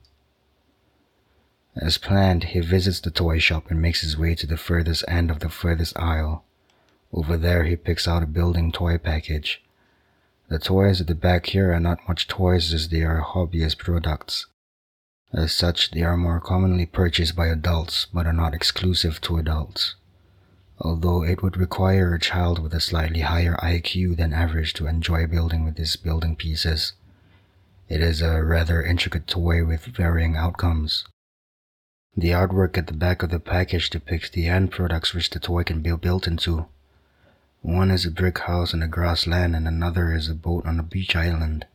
As 1.76 1.98
planned, 1.98 2.46
he 2.46 2.62
visits 2.62 3.02
the 3.02 3.12
toy 3.12 3.38
shop 3.40 3.70
and 3.70 3.82
makes 3.82 4.02
his 4.02 4.18
way 4.18 4.34
to 4.36 4.48
the 4.48 4.56
furthest 4.56 5.04
end 5.10 5.30
of 5.30 5.40
the 5.40 5.50
furthest 5.50 5.98
aisle. 6.00 6.46
Over 7.12 7.36
there, 7.36 7.66
he 7.66 7.76
picks 7.76 8.08
out 8.08 8.24
a 8.24 8.28
building 8.28 8.72
toy 8.72 8.98
package. 8.98 9.62
The 10.48 10.60
toys 10.60 11.02
at 11.02 11.08
the 11.08 11.16
back 11.16 11.48
here 11.48 11.74
are 11.74 11.80
not 11.82 12.08
much 12.08 12.30
toys 12.30 12.74
as 12.74 12.88
they 12.88 13.02
are 13.02 13.22
hobbyist 13.22 13.78
products. 13.78 14.48
As 15.38 15.52
such, 15.52 15.92
they 15.92 16.02
are 16.02 16.16
more 16.16 16.40
commonly 16.40 16.86
purchased 16.86 17.36
by 17.36 17.48
adults 17.48 18.08
but 18.14 18.26
are 18.26 18.32
not 18.32 18.54
exclusive 18.54 19.20
to 19.22 19.38
adults. 19.38 19.96
Although 20.80 21.24
it 21.24 21.44
would 21.44 21.58
require 21.58 22.14
a 22.14 22.20
child 22.20 22.60
with 22.60 22.74
a 22.74 22.80
slightly 22.80 23.20
higher 23.20 23.58
IQ 23.58 24.16
than 24.16 24.34
average 24.34 24.74
to 24.76 24.88
enjoy 24.88 25.28
building 25.28 25.66
with 25.66 25.76
these 25.76 25.98
building 25.98 26.38
pieces, 26.38 26.94
it 27.90 28.00
is 28.00 28.22
a 28.22 28.44
rather 28.46 28.82
intricate 28.82 29.28
toy 29.28 29.66
with 29.66 29.84
varying 29.84 30.38
outcomes. 30.38 31.04
The 32.16 32.30
artwork 32.30 32.78
at 32.78 32.88
the 32.88 32.94
back 32.94 33.22
of 33.22 33.30
the 33.30 33.40
package 33.42 33.90
depicts 33.90 34.30
the 34.30 34.48
end 34.48 34.72
products 34.72 35.14
which 35.14 35.32
the 35.32 35.40
toy 35.42 35.64
can 35.66 35.82
be 35.82 35.92
built 35.98 36.28
into. 36.28 36.68
One 37.62 37.92
is 37.92 38.06
a 38.06 38.12
brick 38.12 38.40
house 38.40 38.74
in 38.74 38.82
a 38.82 38.88
grassland, 38.88 39.54
and 39.54 39.68
another 39.68 40.14
is 40.14 40.30
a 40.30 40.34
boat 40.34 40.66
on 40.66 40.80
a 40.80 40.84
beach 40.84 41.14
island. 41.14 41.66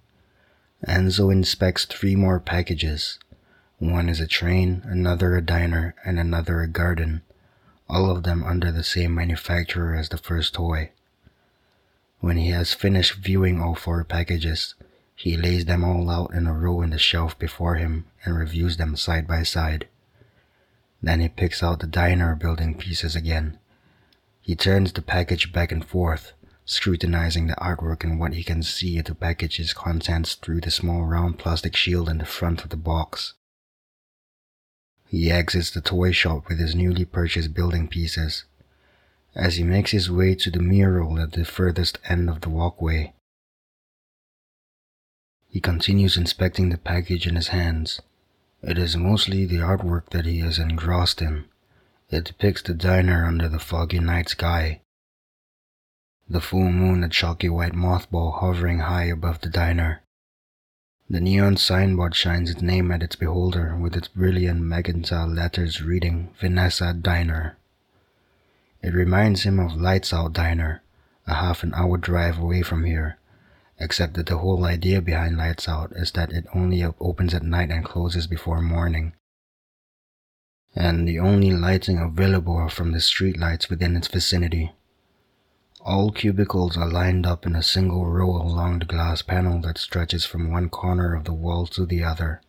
Enzo 0.88 1.30
inspects 1.30 1.84
three 1.84 2.16
more 2.16 2.40
packages. 2.40 3.18
One 3.80 4.08
is 4.08 4.20
a 4.20 4.28
train, 4.28 4.82
another 4.84 5.34
a 5.34 5.42
diner, 5.42 5.96
and 6.04 6.20
another 6.20 6.60
a 6.60 6.68
garden, 6.68 7.22
all 7.88 8.08
of 8.08 8.22
them 8.22 8.44
under 8.44 8.70
the 8.70 8.84
same 8.84 9.12
manufacturer 9.12 9.96
as 9.96 10.10
the 10.10 10.16
first 10.16 10.54
toy. 10.54 10.92
When 12.20 12.36
he 12.36 12.50
has 12.50 12.72
finished 12.72 13.14
viewing 13.14 13.60
all 13.60 13.74
four 13.74 14.04
packages, 14.04 14.76
he 15.16 15.36
lays 15.36 15.64
them 15.64 15.82
all 15.82 16.08
out 16.08 16.32
in 16.32 16.46
a 16.46 16.54
row 16.54 16.80
in 16.82 16.90
the 16.90 16.98
shelf 16.98 17.36
before 17.36 17.74
him 17.74 18.06
and 18.24 18.36
reviews 18.36 18.76
them 18.76 18.94
side 18.94 19.26
by 19.26 19.42
side. 19.42 19.88
Then 21.02 21.18
he 21.18 21.28
picks 21.28 21.60
out 21.60 21.80
the 21.80 21.88
diner 21.88 22.36
building 22.36 22.76
pieces 22.78 23.16
again 23.16 23.58
he 24.50 24.56
turns 24.56 24.92
the 24.92 25.02
package 25.02 25.52
back 25.52 25.70
and 25.70 25.84
forth, 25.84 26.32
scrutinizing 26.64 27.46
the 27.46 27.54
artwork 27.54 28.02
and 28.02 28.18
what 28.18 28.32
he 28.32 28.42
can 28.42 28.62
see 28.62 28.98
of 28.98 29.04
the 29.04 29.14
package's 29.14 29.72
contents 29.72 30.34
through 30.34 30.60
the 30.60 30.70
small 30.70 31.04
round 31.04 31.38
plastic 31.38 31.76
shield 31.76 32.08
in 32.08 32.18
the 32.18 32.24
front 32.24 32.64
of 32.64 32.70
the 32.70 32.76
box. 32.76 33.34
He 35.10 35.28
exits 35.28 35.72
the 35.72 35.80
toy 35.80 36.12
shop 36.12 36.48
with 36.48 36.60
his 36.60 36.76
newly 36.76 37.04
purchased 37.04 37.52
building 37.52 37.88
pieces. 37.88 38.44
As 39.34 39.56
he 39.56 39.64
makes 39.64 39.90
his 39.90 40.08
way 40.08 40.36
to 40.36 40.52
the 40.52 40.62
mural 40.62 41.18
at 41.18 41.32
the 41.32 41.44
furthest 41.44 41.98
end 42.08 42.30
of 42.30 42.42
the 42.42 42.48
walkway, 42.48 43.12
he 45.48 45.60
continues 45.60 46.16
inspecting 46.16 46.68
the 46.68 46.78
package 46.78 47.26
in 47.26 47.34
his 47.34 47.48
hands. 47.48 48.00
It 48.62 48.78
is 48.78 48.96
mostly 48.96 49.46
the 49.46 49.56
artwork 49.56 50.10
that 50.10 50.26
he 50.26 50.38
is 50.38 50.60
engrossed 50.60 51.20
in. 51.20 51.46
It 52.08 52.26
depicts 52.26 52.62
the 52.62 52.72
diner 52.72 53.26
under 53.26 53.48
the 53.48 53.58
foggy 53.58 53.98
night 53.98 54.28
sky. 54.28 54.80
The 56.28 56.40
full 56.40 56.70
moon, 56.70 57.02
a 57.02 57.08
chalky 57.08 57.48
white 57.48 57.72
mothball 57.72 58.38
hovering 58.38 58.78
high 58.78 59.06
above 59.06 59.40
the 59.40 59.50
diner. 59.50 60.04
The 61.10 61.20
neon 61.20 61.56
signboard 61.58 62.14
shines 62.14 62.48
its 62.48 62.62
name 62.62 62.90
at 62.90 63.02
its 63.02 63.16
beholder 63.16 63.76
with 63.76 63.96
its 63.96 64.08
brilliant 64.08 64.62
magenta 64.62 65.26
letters 65.26 65.82
reading 65.82 66.32
Vanessa 66.38 66.94
Diner. 66.94 67.58
It 68.80 68.94
reminds 68.94 69.42
him 69.42 69.58
of 69.58 69.74
Lights 69.74 70.14
Out 70.14 70.32
Diner, 70.32 70.82
a 71.26 71.34
half 71.34 71.62
an 71.62 71.74
hour 71.74 71.98
drive 71.98 72.38
away 72.38 72.62
from 72.62 72.84
here, 72.84 73.18
except 73.78 74.14
that 74.14 74.26
the 74.26 74.38
whole 74.38 74.64
idea 74.64 75.02
behind 75.02 75.36
Lights 75.36 75.68
Out 75.68 75.92
is 75.92 76.12
that 76.12 76.32
it 76.32 76.46
only 76.54 76.82
opens 76.82 77.34
at 77.34 77.42
night 77.42 77.70
and 77.70 77.84
closes 77.84 78.26
before 78.26 78.62
morning 78.62 79.12
and 80.74 81.08
the 81.08 81.18
only 81.18 81.50
lighting 81.50 81.98
available 81.98 82.54
are 82.54 82.68
from 82.68 82.92
the 82.92 83.00
street 83.00 83.38
lights 83.38 83.68
within 83.68 83.96
its 83.96 84.08
vicinity. 84.08 84.72
All 85.82 86.12
cubicles 86.12 86.76
are 86.76 86.90
lined 86.90 87.24
up 87.24 87.46
in 87.46 87.56
a 87.56 87.62
single 87.62 88.04
row 88.04 88.28
along 88.28 88.78
the 88.80 88.84
glass 88.84 89.22
panel 89.22 89.62
that 89.62 89.78
stretches 89.78 90.26
from 90.26 90.50
one 90.50 90.68
corner 90.68 91.14
of 91.14 91.24
the 91.24 91.32
wall 91.32 91.66
to 91.68 91.86
the 91.86 92.04
other. 92.04 92.42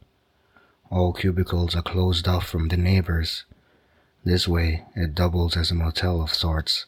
All 0.89 1.13
cubicles 1.13 1.73
are 1.73 1.81
closed 1.81 2.27
off 2.27 2.45
from 2.45 2.67
the 2.67 2.75
neighbors. 2.75 3.45
This 4.25 4.49
way, 4.49 4.83
it 4.95 5.15
doubles 5.15 5.55
as 5.55 5.71
a 5.71 5.75
motel 5.75 6.21
of 6.21 6.33
sorts, 6.33 6.85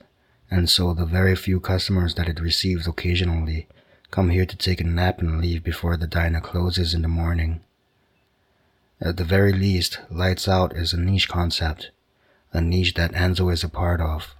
and 0.51 0.69
so 0.69 0.93
the 0.93 1.05
very 1.05 1.37
few 1.37 1.61
customers 1.61 2.15
that 2.15 2.27
it 2.27 2.41
receives 2.41 2.87
occasionally 2.87 3.69
come 4.11 4.29
here 4.29 4.45
to 4.45 4.57
take 4.57 4.81
a 4.81 4.83
nap 4.83 5.19
and 5.19 5.39
leave 5.39 5.63
before 5.63 5.95
the 5.95 6.07
diner 6.07 6.41
closes 6.41 6.93
in 6.93 7.03
the 7.03 7.07
morning. 7.07 7.61
At 8.99 9.15
the 9.15 9.23
very 9.23 9.53
least, 9.53 9.99
lights 10.11 10.49
out 10.49 10.75
is 10.75 10.91
a 10.91 10.99
niche 10.99 11.29
concept, 11.29 11.91
a 12.51 12.59
niche 12.59 12.95
that 12.95 13.13
Enzo 13.13 13.51
is 13.51 13.63
a 13.63 13.69
part 13.69 14.01
of. 14.01 14.35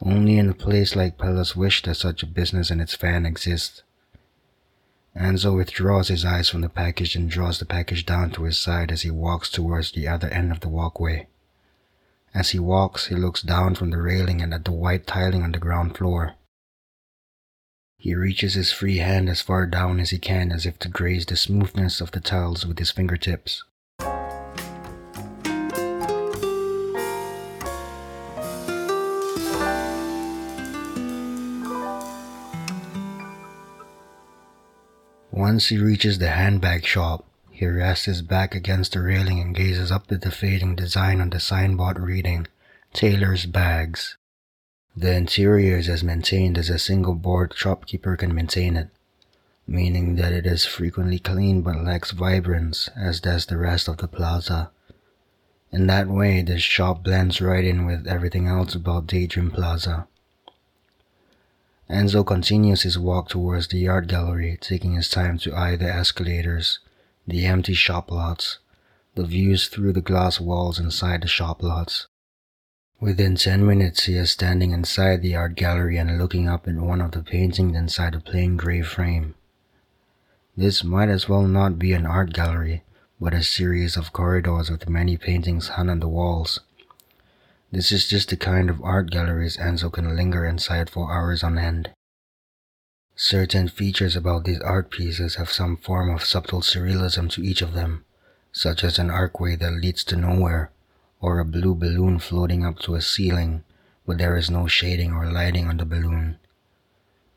Only 0.00 0.38
in 0.38 0.48
a 0.48 0.54
place 0.54 0.94
like 0.94 1.18
Pella's 1.18 1.56
Wish 1.56 1.82
does 1.82 1.98
such 1.98 2.22
a 2.22 2.26
business 2.26 2.70
and 2.70 2.80
its 2.80 2.94
fan 2.94 3.24
exist. 3.24 3.82
Enzo 5.16 5.56
withdraws 5.56 6.08
his 6.08 6.24
eyes 6.24 6.50
from 6.50 6.60
the 6.60 6.68
package 6.68 7.16
and 7.16 7.30
draws 7.30 7.58
the 7.58 7.64
package 7.64 8.04
down 8.04 8.30
to 8.32 8.44
his 8.44 8.58
side 8.58 8.92
as 8.92 9.02
he 9.02 9.10
walks 9.10 9.48
towards 9.48 9.92
the 9.92 10.06
other 10.06 10.28
end 10.28 10.52
of 10.52 10.60
the 10.60 10.68
walkway. 10.68 11.26
As 12.34 12.50
he 12.50 12.58
walks, 12.58 13.06
he 13.06 13.14
looks 13.14 13.40
down 13.40 13.74
from 13.76 13.90
the 13.90 14.02
railing 14.02 14.42
and 14.42 14.52
at 14.52 14.66
the 14.66 14.72
white 14.72 15.06
tiling 15.06 15.42
on 15.42 15.52
the 15.52 15.58
ground 15.58 15.96
floor. 15.96 16.34
He 17.96 18.14
reaches 18.14 18.54
his 18.54 18.72
free 18.72 18.98
hand 18.98 19.30
as 19.30 19.40
far 19.40 19.66
down 19.66 20.00
as 20.00 20.10
he 20.10 20.18
can 20.18 20.52
as 20.52 20.66
if 20.66 20.78
to 20.80 20.88
graze 20.88 21.24
the 21.24 21.36
smoothness 21.36 22.02
of 22.02 22.10
the 22.10 22.20
tiles 22.20 22.66
with 22.66 22.78
his 22.78 22.90
fingertips. 22.90 23.64
Once 35.48 35.68
he 35.68 35.78
reaches 35.78 36.18
the 36.18 36.30
handbag 36.30 36.84
shop, 36.84 37.24
he 37.52 37.64
rests 37.64 38.06
his 38.06 38.20
back 38.20 38.52
against 38.52 38.90
the 38.90 39.00
railing 39.00 39.38
and 39.38 39.54
gazes 39.54 39.92
up 39.92 40.10
at 40.10 40.22
the 40.22 40.30
fading 40.32 40.74
design 40.74 41.20
on 41.20 41.30
the 41.30 41.38
signboard 41.38 42.00
reading, 42.00 42.48
Taylor's 42.92 43.46
Bags. 43.46 44.16
The 44.96 45.14
interior 45.14 45.76
is 45.76 45.88
as 45.88 46.02
maintained 46.02 46.58
as 46.58 46.68
a 46.68 46.80
single 46.80 47.14
board 47.14 47.54
shopkeeper 47.54 48.16
can 48.16 48.34
maintain 48.34 48.76
it, 48.76 48.88
meaning 49.68 50.16
that 50.16 50.32
it 50.32 50.46
is 50.46 50.64
frequently 50.64 51.20
clean 51.20 51.62
but 51.62 51.80
lacks 51.80 52.10
vibrance, 52.10 52.90
as 52.96 53.20
does 53.20 53.46
the 53.46 53.56
rest 53.56 53.86
of 53.86 53.98
the 53.98 54.08
plaza. 54.08 54.72
In 55.70 55.86
that 55.86 56.08
way, 56.08 56.42
the 56.42 56.58
shop 56.58 57.04
blends 57.04 57.40
right 57.40 57.64
in 57.64 57.86
with 57.86 58.08
everything 58.08 58.48
else 58.48 58.74
about 58.74 59.06
Daydream 59.06 59.52
Plaza. 59.52 60.08
Enzo 61.88 62.26
continues 62.26 62.82
his 62.82 62.98
walk 62.98 63.28
towards 63.28 63.68
the 63.68 63.86
art 63.88 64.06
gallery, 64.06 64.58
taking 64.60 64.94
his 64.94 65.08
time 65.08 65.38
to 65.38 65.54
eye 65.54 65.76
the 65.76 65.92
escalators, 65.92 66.80
the 67.26 67.46
empty 67.46 67.74
shop 67.74 68.10
lots, 68.10 68.58
the 69.14 69.24
views 69.24 69.68
through 69.68 69.92
the 69.92 70.00
glass 70.00 70.40
walls 70.40 70.78
inside 70.78 71.22
the 71.22 71.28
shop 71.28 71.62
lots, 71.62 72.06
Within 72.98 73.36
10 73.36 73.66
minutes, 73.66 74.04
he 74.04 74.14
is 74.14 74.30
standing 74.30 74.72
inside 74.72 75.20
the 75.20 75.36
art 75.36 75.54
gallery 75.54 75.98
and 75.98 76.16
looking 76.16 76.48
up 76.48 76.66
at 76.66 76.76
one 76.76 77.02
of 77.02 77.10
the 77.10 77.22
paintings 77.22 77.76
inside 77.76 78.14
a 78.14 78.20
plain 78.20 78.56
gray 78.56 78.80
frame. 78.80 79.34
This 80.56 80.82
might 80.82 81.10
as 81.10 81.28
well 81.28 81.46
not 81.46 81.78
be 81.78 81.92
an 81.92 82.06
art 82.06 82.32
gallery, 82.32 82.84
but 83.20 83.34
a 83.34 83.42
series 83.42 83.98
of 83.98 84.14
corridors 84.14 84.70
with 84.70 84.88
many 84.88 85.18
paintings 85.18 85.68
hung 85.68 85.90
on 85.90 86.00
the 86.00 86.08
walls. 86.08 86.60
This 87.76 87.92
is 87.92 88.08
just 88.08 88.30
the 88.30 88.38
kind 88.38 88.70
of 88.70 88.82
art 88.82 89.10
galleries 89.10 89.58
Enzo 89.58 89.92
can 89.92 90.16
linger 90.16 90.46
inside 90.46 90.88
for 90.88 91.12
hours 91.12 91.44
on 91.44 91.58
end. 91.58 91.90
Certain 93.14 93.68
features 93.68 94.16
about 94.16 94.44
these 94.46 94.60
art 94.60 94.90
pieces 94.90 95.34
have 95.34 95.52
some 95.52 95.76
form 95.76 96.08
of 96.08 96.24
subtle 96.24 96.62
surrealism 96.62 97.28
to 97.32 97.42
each 97.44 97.60
of 97.60 97.74
them, 97.74 98.06
such 98.50 98.82
as 98.82 98.98
an 98.98 99.10
archway 99.10 99.56
that 99.56 99.74
leads 99.74 100.04
to 100.04 100.16
nowhere 100.16 100.70
or 101.20 101.38
a 101.38 101.44
blue 101.44 101.74
balloon 101.74 102.18
floating 102.18 102.64
up 102.64 102.78
to 102.78 102.94
a 102.94 103.02
ceiling, 103.02 103.62
but 104.06 104.16
there 104.16 104.38
is 104.38 104.48
no 104.48 104.66
shading 104.66 105.12
or 105.12 105.30
lighting 105.30 105.68
on 105.68 105.76
the 105.76 105.84
balloon. 105.84 106.38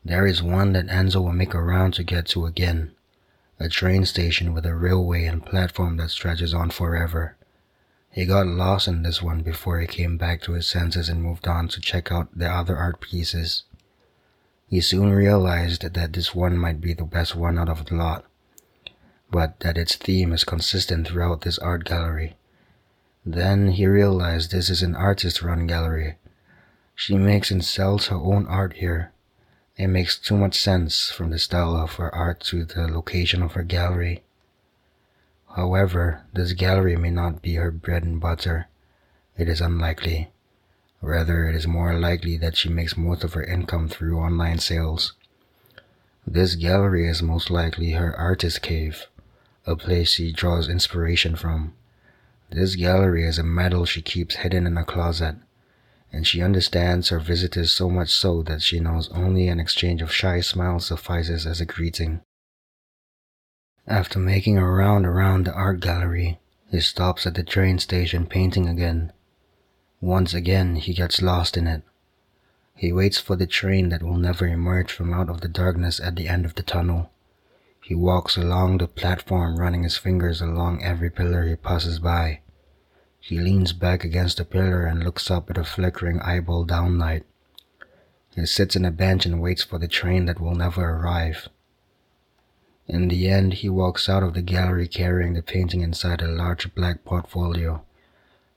There 0.02 0.26
is 0.26 0.42
one 0.42 0.72
that 0.72 0.86
Enzo 0.86 1.22
will 1.22 1.34
make 1.34 1.52
a 1.52 1.60
round 1.60 1.92
to 1.94 2.02
get 2.02 2.24
to 2.28 2.46
again 2.46 2.92
a 3.58 3.68
train 3.68 4.06
station 4.06 4.54
with 4.54 4.64
a 4.64 4.74
railway 4.74 5.26
and 5.26 5.44
platform 5.44 5.98
that 5.98 6.08
stretches 6.08 6.54
on 6.54 6.70
forever. 6.70 7.36
He 8.12 8.26
got 8.26 8.46
lost 8.46 8.88
in 8.88 9.02
this 9.02 9.22
one 9.22 9.42
before 9.42 9.78
he 9.78 9.86
came 9.86 10.16
back 10.16 10.42
to 10.42 10.52
his 10.52 10.66
senses 10.66 11.08
and 11.08 11.22
moved 11.22 11.46
on 11.46 11.68
to 11.68 11.80
check 11.80 12.10
out 12.10 12.36
the 12.36 12.50
other 12.50 12.76
art 12.76 13.00
pieces. 13.00 13.62
He 14.66 14.80
soon 14.80 15.10
realized 15.10 15.82
that 15.82 16.12
this 16.12 16.34
one 16.34 16.58
might 16.58 16.80
be 16.80 16.92
the 16.92 17.04
best 17.04 17.36
one 17.36 17.56
out 17.56 17.68
of 17.68 17.86
the 17.86 17.94
lot, 17.94 18.24
but 19.30 19.60
that 19.60 19.78
its 19.78 19.94
theme 19.94 20.32
is 20.32 20.42
consistent 20.42 21.06
throughout 21.06 21.42
this 21.42 21.58
art 21.58 21.84
gallery. 21.84 22.36
Then 23.24 23.68
he 23.68 23.86
realized 23.86 24.50
this 24.50 24.70
is 24.70 24.82
an 24.82 24.96
artist 24.96 25.42
run 25.42 25.68
gallery. 25.68 26.16
She 26.96 27.16
makes 27.16 27.50
and 27.50 27.64
sells 27.64 28.08
her 28.08 28.16
own 28.16 28.46
art 28.46 28.74
here. 28.74 29.12
It 29.76 29.86
makes 29.86 30.18
too 30.18 30.36
much 30.36 30.60
sense 30.60 31.10
from 31.10 31.30
the 31.30 31.38
style 31.38 31.76
of 31.76 31.94
her 31.94 32.12
art 32.14 32.40
to 32.50 32.64
the 32.64 32.88
location 32.88 33.42
of 33.42 33.52
her 33.52 33.62
gallery. 33.62 34.24
However, 35.56 36.22
this 36.32 36.52
gallery 36.52 36.96
may 36.96 37.10
not 37.10 37.42
be 37.42 37.54
her 37.54 37.72
bread 37.72 38.04
and 38.04 38.20
butter. 38.20 38.68
It 39.36 39.48
is 39.48 39.60
unlikely. 39.60 40.30
Rather, 41.02 41.48
it 41.48 41.56
is 41.56 41.66
more 41.66 41.98
likely 41.98 42.36
that 42.36 42.56
she 42.56 42.68
makes 42.68 42.96
most 42.96 43.24
of 43.24 43.32
her 43.32 43.42
income 43.42 43.88
through 43.88 44.18
online 44.18 44.58
sales. 44.58 45.14
This 46.26 46.54
gallery 46.54 47.08
is 47.08 47.22
most 47.22 47.50
likely 47.50 47.92
her 47.92 48.14
artist 48.16 48.62
cave, 48.62 49.06
a 49.66 49.74
place 49.74 50.10
she 50.10 50.32
draws 50.32 50.68
inspiration 50.68 51.34
from. 51.34 51.74
This 52.50 52.76
gallery 52.76 53.24
is 53.24 53.38
a 53.38 53.42
medal 53.42 53.84
she 53.86 54.02
keeps 54.02 54.36
hidden 54.36 54.66
in 54.66 54.76
a 54.76 54.84
closet, 54.84 55.36
and 56.12 56.26
she 56.26 56.42
understands 56.42 57.08
her 57.08 57.18
visitors 57.18 57.72
so 57.72 57.88
much 57.88 58.10
so 58.10 58.42
that 58.42 58.62
she 58.62 58.78
knows 58.78 59.10
only 59.10 59.48
an 59.48 59.58
exchange 59.58 60.02
of 60.02 60.12
shy 60.12 60.40
smiles 60.40 60.86
suffices 60.86 61.46
as 61.46 61.60
a 61.60 61.66
greeting. 61.66 62.20
After 63.86 64.18
making 64.18 64.58
a 64.58 64.70
round 64.70 65.06
around 65.06 65.46
the 65.46 65.52
art 65.52 65.80
gallery, 65.80 66.38
he 66.70 66.80
stops 66.80 67.26
at 67.26 67.34
the 67.34 67.42
train 67.42 67.78
station 67.78 68.26
painting 68.26 68.68
again. 68.68 69.12
Once 70.00 70.32
again, 70.32 70.76
he 70.76 70.94
gets 70.94 71.20
lost 71.20 71.56
in 71.56 71.66
it. 71.66 71.82
He 72.74 72.92
waits 72.92 73.18
for 73.18 73.36
the 73.36 73.46
train 73.46 73.88
that 73.90 74.02
will 74.02 74.16
never 74.16 74.46
emerge 74.46 74.92
from 74.92 75.12
out 75.12 75.28
of 75.28 75.40
the 75.40 75.48
darkness 75.48 76.00
at 76.00 76.16
the 76.16 76.28
end 76.28 76.44
of 76.44 76.54
the 76.54 76.62
tunnel. 76.62 77.10
He 77.82 77.94
walks 77.94 78.36
along 78.36 78.78
the 78.78 78.86
platform, 78.86 79.58
running 79.58 79.82
his 79.82 79.96
fingers 79.96 80.40
along 80.40 80.82
every 80.82 81.10
pillar 81.10 81.46
he 81.46 81.56
passes 81.56 81.98
by. 81.98 82.40
He 83.18 83.38
leans 83.38 83.72
back 83.72 84.04
against 84.04 84.40
a 84.40 84.44
pillar 84.44 84.86
and 84.86 85.02
looks 85.02 85.30
up 85.30 85.50
at 85.50 85.58
a 85.58 85.64
flickering 85.64 86.20
eyeball 86.20 86.64
downlight. 86.64 87.24
He 88.34 88.46
sits 88.46 88.76
on 88.76 88.84
a 88.84 88.90
bench 88.90 89.26
and 89.26 89.42
waits 89.42 89.64
for 89.64 89.78
the 89.78 89.88
train 89.88 90.26
that 90.26 90.40
will 90.40 90.54
never 90.54 90.82
arrive. 90.82 91.48
In 92.92 93.06
the 93.06 93.28
end, 93.28 93.54
he 93.54 93.68
walks 93.68 94.08
out 94.08 94.24
of 94.24 94.34
the 94.34 94.42
gallery 94.42 94.88
carrying 94.88 95.34
the 95.34 95.44
painting 95.44 95.80
inside 95.80 96.20
a 96.20 96.26
large 96.26 96.74
black 96.74 97.04
portfolio. 97.04 97.84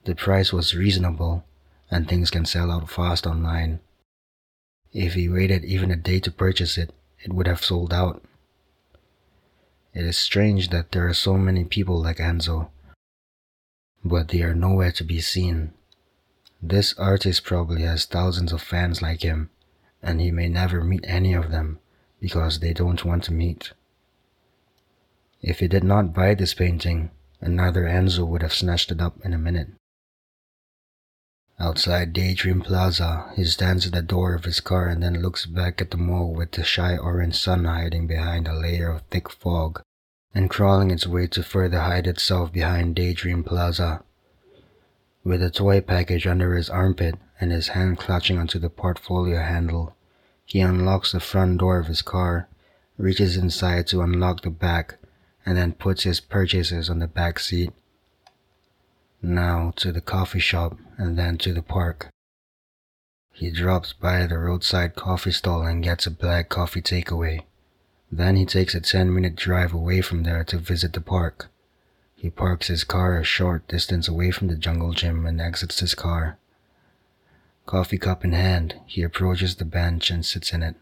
The 0.05 0.15
price 0.15 0.51
was 0.51 0.73
reasonable, 0.73 1.45
and 1.91 2.09
things 2.09 2.31
can 2.31 2.45
sell 2.45 2.71
out 2.71 2.89
fast 2.89 3.27
online. 3.27 3.79
If 4.91 5.13
he 5.13 5.29
waited 5.29 5.63
even 5.63 5.91
a 5.91 5.95
day 5.95 6.19
to 6.21 6.31
purchase 6.31 6.79
it, 6.79 6.95
it 7.23 7.31
would 7.31 7.45
have 7.45 7.63
sold 7.63 7.93
out. 7.93 8.23
It 9.93 10.03
is 10.03 10.17
strange 10.17 10.69
that 10.69 10.93
there 10.93 11.07
are 11.07 11.13
so 11.13 11.37
many 11.37 11.63
people 11.63 12.01
like 12.01 12.17
Enzo, 12.17 12.69
but 14.03 14.29
they 14.29 14.41
are 14.41 14.55
nowhere 14.55 14.91
to 14.93 15.03
be 15.03 15.21
seen. 15.21 15.73
This 16.59 16.95
artist 16.97 17.43
probably 17.43 17.83
has 17.83 18.05
thousands 18.05 18.51
of 18.51 18.63
fans 18.63 18.99
like 18.99 19.21
him, 19.21 19.51
and 20.01 20.19
he 20.19 20.31
may 20.31 20.49
never 20.49 20.83
meet 20.83 21.05
any 21.07 21.33
of 21.33 21.51
them 21.51 21.77
because 22.19 22.61
they 22.61 22.73
don't 22.73 23.05
want 23.05 23.25
to 23.25 23.31
meet. 23.31 23.73
If 25.43 25.59
he 25.59 25.67
did 25.67 25.83
not 25.83 26.13
buy 26.13 26.35
this 26.35 26.53
painting, 26.53 27.11
another 27.41 27.83
Enzo 27.83 28.25
would 28.25 28.41
have 28.41 28.53
snatched 28.53 28.91
it 28.91 29.01
up 29.01 29.19
in 29.25 29.33
a 29.33 29.37
minute. 29.37 29.71
Outside 31.59 32.13
Daydream 32.13 32.61
Plaza, 32.61 33.29
he 33.35 33.43
stands 33.43 33.85
at 33.85 33.91
the 33.91 34.01
door 34.01 34.35
of 34.35 34.45
his 34.45 34.61
car 34.61 34.87
and 34.87 35.03
then 35.03 35.21
looks 35.21 35.45
back 35.45 35.81
at 35.81 35.91
the 35.91 35.97
mall 35.97 36.33
with 36.33 36.53
the 36.53 36.63
shy 36.63 36.95
orange 36.95 37.35
sun 37.35 37.65
hiding 37.65 38.07
behind 38.07 38.47
a 38.47 38.57
layer 38.57 38.89
of 38.89 39.01
thick 39.11 39.29
fog 39.29 39.81
and 40.33 40.49
crawling 40.49 40.91
its 40.91 41.05
way 41.05 41.27
to 41.27 41.43
further 41.43 41.81
hide 41.81 42.07
itself 42.07 42.53
behind 42.53 42.95
Daydream 42.95 43.43
Plaza. 43.43 44.01
With 45.25 45.43
a 45.43 45.51
toy 45.51 45.81
package 45.81 46.25
under 46.25 46.55
his 46.55 46.69
armpit 46.69 47.15
and 47.39 47.51
his 47.51 47.69
hand 47.69 47.99
clutching 47.99 48.37
onto 48.37 48.59
the 48.59 48.69
portfolio 48.69 49.41
handle, 49.41 49.93
he 50.45 50.61
unlocks 50.61 51.11
the 51.11 51.19
front 51.19 51.59
door 51.59 51.79
of 51.79 51.87
his 51.87 52.01
car, 52.01 52.47
reaches 52.97 53.35
inside 53.35 53.87
to 53.87 54.01
unlock 54.01 54.41
the 54.41 54.49
back, 54.49 54.97
and 55.45 55.57
then 55.57 55.73
puts 55.73 56.03
his 56.03 56.19
purchases 56.19 56.89
on 56.89 56.99
the 56.99 57.07
back 57.07 57.39
seat. 57.39 57.71
Now 59.21 59.73
to 59.77 59.91
the 59.91 60.01
coffee 60.01 60.39
shop 60.39 60.77
and 60.97 61.17
then 61.17 61.37
to 61.39 61.53
the 61.53 61.61
park. 61.61 62.09
He 63.31 63.49
drops 63.49 63.93
by 63.93 64.27
the 64.27 64.37
roadside 64.37 64.95
coffee 64.95 65.31
stall 65.31 65.65
and 65.65 65.83
gets 65.83 66.05
a 66.05 66.11
black 66.11 66.49
coffee 66.49 66.81
takeaway. 66.81 67.41
Then 68.11 68.35
he 68.35 68.45
takes 68.45 68.75
a 68.75 68.81
10 68.81 69.13
minute 69.13 69.35
drive 69.35 69.73
away 69.73 70.01
from 70.01 70.23
there 70.23 70.43
to 70.45 70.57
visit 70.57 70.93
the 70.93 71.01
park. 71.01 71.49
He 72.15 72.29
parks 72.29 72.67
his 72.67 72.83
car 72.83 73.17
a 73.17 73.23
short 73.23 73.67
distance 73.67 74.07
away 74.07 74.31
from 74.31 74.47
the 74.47 74.55
jungle 74.55 74.93
gym 74.93 75.25
and 75.25 75.41
exits 75.41 75.79
his 75.79 75.95
car. 75.95 76.37
Coffee 77.65 77.97
cup 77.97 78.23
in 78.23 78.33
hand, 78.33 78.75
he 78.85 79.01
approaches 79.01 79.55
the 79.55 79.65
bench 79.65 80.11
and 80.11 80.25
sits 80.25 80.53
in 80.53 80.61
it. 80.61 80.75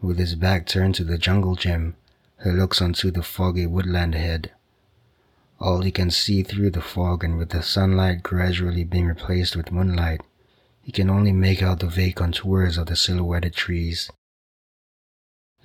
With 0.00 0.18
his 0.18 0.34
back 0.34 0.66
turned 0.66 0.94
to 0.96 1.04
the 1.04 1.18
jungle 1.18 1.54
gym, 1.54 1.96
he 2.44 2.50
looks 2.50 2.80
onto 2.80 3.10
the 3.10 3.22
foggy 3.22 3.66
woodland 3.66 4.14
ahead. 4.14 4.52
All 5.60 5.82
he 5.82 5.90
can 5.90 6.10
see 6.10 6.42
through 6.42 6.70
the 6.70 6.80
fog 6.80 7.24
and 7.24 7.36
with 7.36 7.50
the 7.50 7.62
sunlight 7.62 8.22
gradually 8.22 8.84
being 8.84 9.06
replaced 9.06 9.56
with 9.56 9.72
moonlight, 9.72 10.20
he 10.80 10.92
can 10.92 11.10
only 11.10 11.32
make 11.32 11.62
out 11.62 11.80
the 11.80 11.86
vague 11.88 12.14
contours 12.16 12.78
of 12.78 12.86
the 12.86 12.96
silhouetted 12.96 13.54
trees. 13.54 14.10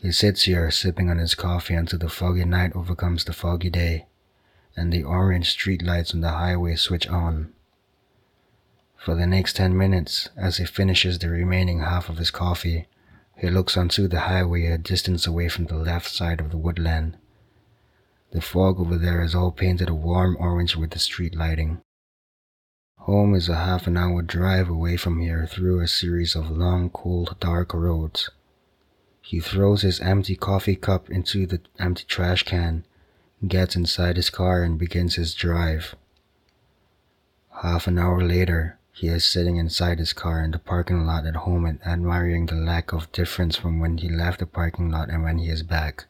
He 0.01 0.11
sits 0.11 0.43
here 0.43 0.69
sipping 0.69 1.09
on 1.09 1.17
his 1.17 1.35
coffee 1.35 1.75
until 1.75 1.99
the 1.99 2.09
foggy 2.09 2.43
night 2.43 2.75
overcomes 2.75 3.23
the 3.23 3.33
foggy 3.33 3.69
day, 3.69 4.07
and 4.75 4.91
the 4.91 5.03
orange 5.03 5.51
street 5.51 5.81
lights 5.81 6.13
on 6.13 6.21
the 6.21 6.31
highway 6.31 6.75
switch 6.75 7.07
on. 7.07 7.53
For 8.97 9.15
the 9.15 9.27
next 9.27 9.55
ten 9.55 9.77
minutes, 9.77 10.29
as 10.35 10.57
he 10.57 10.65
finishes 10.65 11.19
the 11.19 11.29
remaining 11.29 11.79
half 11.79 12.09
of 12.09 12.17
his 12.17 12.31
coffee, 12.31 12.87
he 13.37 13.49
looks 13.49 13.75
onto 13.75 14.07
the 14.07 14.21
highway 14.21 14.65
a 14.67 14.77
distance 14.77 15.27
away 15.27 15.49
from 15.49 15.65
the 15.65 15.75
left 15.75 16.09
side 16.09 16.39
of 16.39 16.51
the 16.51 16.57
woodland. 16.57 17.17
The 18.31 18.41
fog 18.41 18.79
over 18.79 18.97
there 18.97 19.21
is 19.21 19.35
all 19.35 19.51
painted 19.51 19.89
a 19.89 19.93
warm 19.93 20.37
orange 20.39 20.75
with 20.75 20.91
the 20.91 20.99
street 20.99 21.35
lighting. 21.35 21.81
Home 22.99 23.35
is 23.35 23.49
a 23.49 23.57
half 23.57 23.85
an 23.85 23.97
hour 23.97 24.21
drive 24.21 24.69
away 24.69 24.95
from 24.95 25.19
here 25.19 25.45
through 25.45 25.81
a 25.81 25.87
series 25.87 26.35
of 26.35 26.49
long, 26.49 26.89
cold, 26.89 27.35
dark 27.39 27.73
roads. 27.73 28.29
He 29.21 29.39
throws 29.39 29.81
his 29.81 29.99
empty 29.99 30.35
coffee 30.35 30.75
cup 30.75 31.09
into 31.09 31.45
the 31.45 31.61
empty 31.77 32.05
trash 32.07 32.43
can, 32.43 32.85
gets 33.45 33.75
inside 33.75 34.15
his 34.15 34.29
car, 34.29 34.63
and 34.63 34.79
begins 34.79 35.15
his 35.15 35.33
drive. 35.33 35.95
Half 37.61 37.87
an 37.87 37.99
hour 37.99 38.23
later, 38.23 38.79
he 38.95 39.07
is 39.07 39.25
sitting 39.25 39.57
inside 39.57 39.97
his 39.97 40.13
car 40.13 40.43
in 40.43 40.51
the 40.51 40.59
parking 40.59 41.03
lot 41.03 41.25
at 41.25 41.35
home 41.35 41.65
and 41.65 41.81
admiring 41.83 42.45
the 42.45 42.55
lack 42.55 42.93
of 42.93 43.11
difference 43.11 43.55
from 43.57 43.79
when 43.79 43.97
he 43.97 44.07
left 44.07 44.39
the 44.39 44.45
parking 44.45 44.91
lot 44.91 45.09
and 45.09 45.23
when 45.23 45.39
he 45.39 45.49
is 45.49 45.63
back. 45.63 46.05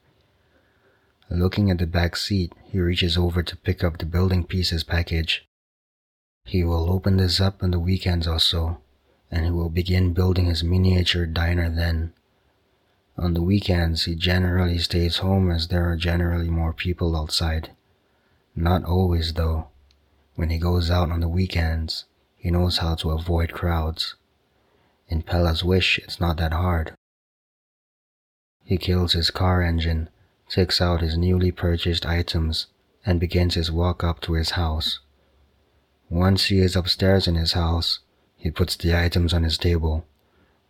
Looking 1.29 1.71
at 1.71 1.77
the 1.77 1.87
back 1.87 2.17
seat, 2.17 2.51
he 2.65 2.81
reaches 2.81 3.17
over 3.17 3.41
to 3.41 3.55
pick 3.55 3.85
up 3.85 3.97
the 3.97 4.05
building 4.05 4.43
pieces 4.43 4.83
package. 4.83 5.47
He 6.43 6.65
will 6.65 6.91
open 6.91 7.15
this 7.15 7.39
up 7.39 7.63
on 7.63 7.71
the 7.71 7.79
weekends 7.79 8.27
or 8.27 8.37
so, 8.39 8.79
and 9.31 9.45
he 9.45 9.51
will 9.51 9.69
begin 9.69 10.13
building 10.13 10.45
his 10.47 10.61
miniature 10.61 11.25
diner 11.25 11.69
then. 11.69 12.11
On 13.17 13.33
the 13.33 13.41
weekends, 13.41 14.03
he 14.03 14.13
generally 14.13 14.77
stays 14.77 15.17
home 15.17 15.49
as 15.49 15.69
there 15.69 15.89
are 15.89 15.95
generally 15.95 16.49
more 16.49 16.73
people 16.73 17.15
outside. 17.15 17.71
Not 18.55 18.83
always, 18.83 19.33
though. 19.33 19.69
When 20.35 20.49
he 20.49 20.57
goes 20.57 20.91
out 20.91 21.11
on 21.11 21.21
the 21.21 21.29
weekends, 21.29 22.05
he 22.43 22.51
knows 22.51 22.79
how 22.79 22.93
to 22.93 23.11
avoid 23.11 23.53
crowds. 23.53 24.15
In 25.07 25.21
Pella's 25.21 25.63
Wish, 25.63 25.97
it's 25.99 26.19
not 26.19 26.35
that 26.35 26.51
hard. 26.51 26.93
He 28.65 28.75
kills 28.77 29.13
his 29.13 29.31
car 29.31 29.61
engine, 29.61 30.09
takes 30.49 30.81
out 30.81 30.99
his 30.99 31.17
newly 31.17 31.53
purchased 31.53 32.05
items, 32.05 32.67
and 33.05 33.17
begins 33.17 33.55
his 33.55 33.71
walk 33.71 34.03
up 34.03 34.19
to 34.23 34.33
his 34.33 34.51
house. 34.51 34.99
Once 36.09 36.47
he 36.47 36.59
is 36.59 36.75
upstairs 36.75 37.29
in 37.29 37.35
his 37.35 37.53
house, 37.53 37.99
he 38.35 38.51
puts 38.51 38.75
the 38.75 38.93
items 38.93 39.33
on 39.33 39.43
his 39.43 39.57
table. 39.57 40.05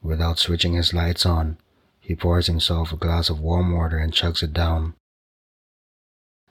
Without 0.04 0.38
switching 0.38 0.74
his 0.74 0.94
lights 0.94 1.26
on, 1.26 1.58
he 2.00 2.16
pours 2.16 2.46
himself 2.46 2.94
a 2.94 2.98
glass 2.98 3.32
of 3.32 3.40
warm 3.40 3.76
water 3.76 3.98
and 3.98 4.14
chugs 4.14 4.44
it 4.44 4.54
down. 4.54 4.94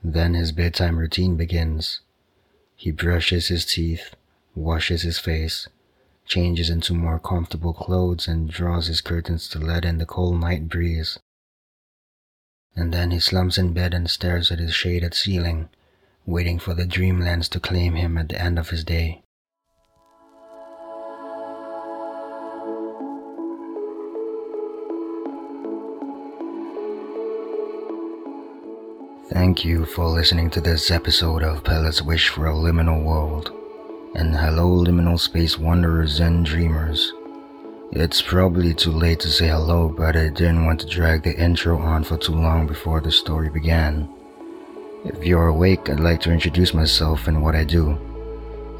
Then 0.02 0.34
his 0.34 0.50
bedtime 0.50 0.98
routine 0.98 1.36
begins. 1.36 2.00
He 2.74 2.90
brushes 2.90 3.46
his 3.46 3.64
teeth, 3.64 4.16
washes 4.54 5.02
his 5.02 5.18
face, 5.18 5.68
changes 6.26 6.70
into 6.70 6.94
more 6.94 7.18
comfortable 7.18 7.72
clothes, 7.72 8.28
and 8.28 8.50
draws 8.50 8.86
his 8.86 9.00
curtains 9.00 9.48
to 9.48 9.58
let 9.58 9.84
in 9.84 9.98
the 9.98 10.06
cold 10.06 10.40
night 10.40 10.68
breeze. 10.68 11.18
And 12.74 12.92
then 12.92 13.10
he 13.10 13.20
slumps 13.20 13.58
in 13.58 13.72
bed 13.72 13.92
and 13.92 14.08
stares 14.08 14.50
at 14.50 14.58
his 14.58 14.74
shaded 14.74 15.14
ceiling, 15.14 15.68
waiting 16.24 16.58
for 16.58 16.74
the 16.74 16.86
dreamlands 16.86 17.48
to 17.50 17.60
claim 17.60 17.94
him 17.94 18.16
at 18.16 18.28
the 18.28 18.40
end 18.40 18.58
of 18.58 18.70
his 18.70 18.84
day. 18.84 19.22
Thank 29.32 29.64
you 29.64 29.86
for 29.86 30.06
listening 30.08 30.50
to 30.50 30.60
this 30.60 30.90
episode 30.90 31.42
of 31.42 31.64
Pella's 31.64 32.02
Wish 32.02 32.28
for 32.28 32.46
a 32.46 32.52
Liminal 32.52 33.02
World 33.02 33.50
and 34.14 34.36
hello 34.36 34.84
liminal 34.84 35.18
space 35.18 35.58
wanderers 35.58 36.20
and 36.20 36.44
dreamers. 36.44 37.14
It's 37.92 38.20
probably 38.20 38.74
too 38.74 38.92
late 38.92 39.20
to 39.20 39.28
say 39.28 39.48
hello, 39.48 39.88
but 39.88 40.16
I 40.16 40.28
didn't 40.28 40.66
want 40.66 40.80
to 40.80 40.86
drag 40.86 41.22
the 41.22 41.34
intro 41.34 41.78
on 41.78 42.04
for 42.04 42.18
too 42.18 42.34
long 42.34 42.66
before 42.66 43.00
the 43.00 43.10
story 43.10 43.48
began. 43.48 44.08
If 45.04 45.24
you're 45.24 45.48
awake, 45.48 45.88
I'd 45.88 45.98
like 45.98 46.20
to 46.22 46.32
introduce 46.32 46.74
myself 46.74 47.26
and 47.26 47.42
what 47.42 47.54
I 47.54 47.64
do. 47.64 47.98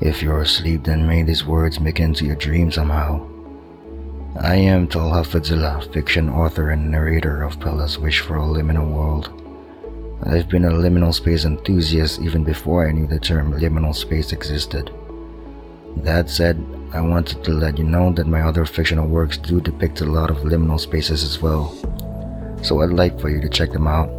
If 0.03 0.23
you're 0.23 0.42
asleep, 0.42 0.85
then 0.85 1.07
may 1.07 1.23
these 1.23 1.47
words 1.47 1.81
make 1.81 1.99
into 1.99 2.27
your 2.27 2.37
dream 2.37 2.71
somehow. 2.71 3.27
I 4.38 4.57
am 4.57 4.87
Talha 4.87 5.23
Fadzilla, 5.23 5.90
fiction 5.95 6.29
author 6.29 6.71
and 6.71 6.90
narrator 6.90 7.42
of 7.42 7.59
Pella's 7.59 7.99
Wish 7.99 8.21
for 8.21 8.37
a 8.37 8.40
Liminal 8.40 8.90
World. 8.90 9.31
I've 10.25 10.49
been 10.49 10.66
a 10.66 10.71
liminal 10.71 11.14
space 11.14 11.47
enthusiast 11.47 12.21
even 12.21 12.45
before 12.45 12.87
I 12.87 12.92
knew 12.92 13.07
the 13.07 13.18
term 13.18 13.53
liminal 13.55 13.95
space 13.95 14.33
existed. 14.33 14.90
That 15.96 16.31
said, 16.31 16.57
I 16.92 17.00
wanted 17.00 17.42
to 17.44 17.52
let 17.52 17.78
you 17.78 17.85
know 17.85 18.12
that 18.12 18.26
my 18.26 18.42
other 18.42 18.64
fictional 18.66 19.09
works 19.09 19.38
do 19.38 19.61
depict 19.61 20.00
a 20.00 20.05
lot 20.05 20.31
of 20.31 20.38
liminal 20.38 20.78
spaces 20.78 21.24
as 21.24 21.40
well. 21.40 21.74
So 22.62 22.81
I'd 22.81 22.90
like 22.90 23.18
for 23.18 23.28
you 23.31 23.40
to 23.40 23.48
check 23.48 23.72
them 23.72 23.87
out. 23.87 24.11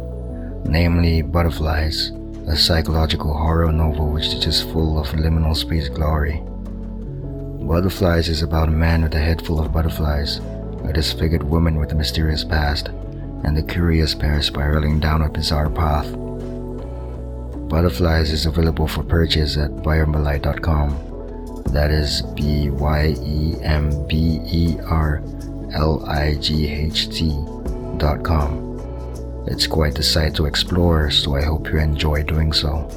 Namely, 0.64 1.22
Butterflies, 1.22 2.10
a 2.48 2.56
psychological 2.56 3.32
horror 3.32 3.70
novel 3.70 4.10
which 4.10 4.26
is 4.26 4.38
just 4.38 4.68
full 4.70 4.98
of 4.98 5.08
liminal 5.08 5.56
space 5.56 5.88
glory. 5.88 6.42
Butterflies 7.66 8.28
is 8.28 8.42
about 8.42 8.68
a 8.68 8.72
man 8.72 9.02
with 9.02 9.14
a 9.14 9.18
head 9.18 9.44
full 9.46 9.60
of 9.60 9.72
butterflies, 9.72 10.38
a 10.84 10.92
disfigured 10.92 11.42
woman 11.42 11.78
with 11.78 11.92
a 11.92 11.94
mysterious 11.94 12.44
past, 12.44 12.88
and 13.44 13.56
a 13.56 13.62
curious 13.62 14.14
pair 14.14 14.42
spiraling 14.42 15.00
down 15.00 15.22
a 15.22 15.30
bizarre 15.30 15.70
path. 15.70 16.10
Butterflies 17.68 18.30
is 18.32 18.46
available 18.46 18.88
for 18.88 19.02
purchase 19.02 19.56
at 19.56 19.70
byemberlight.com. 19.70 21.13
That 21.66 21.90
is 21.90 22.22
B 22.22 22.70
Y 22.70 23.14
E 23.20 23.56
M 23.62 24.06
B 24.06 24.40
E 24.44 24.78
R 24.86 25.22
L 25.72 26.04
I 26.06 26.36
G 26.36 26.68
H 26.68 27.08
T 27.10 27.30
dot 27.98 28.22
com. 28.22 28.62
It's 29.46 29.66
quite 29.66 29.94
the 29.94 30.02
site 30.02 30.34
to 30.36 30.46
explore, 30.46 31.10
so 31.10 31.36
I 31.36 31.42
hope 31.42 31.68
you 31.68 31.78
enjoy 31.78 32.22
doing 32.22 32.52
so. 32.52 32.88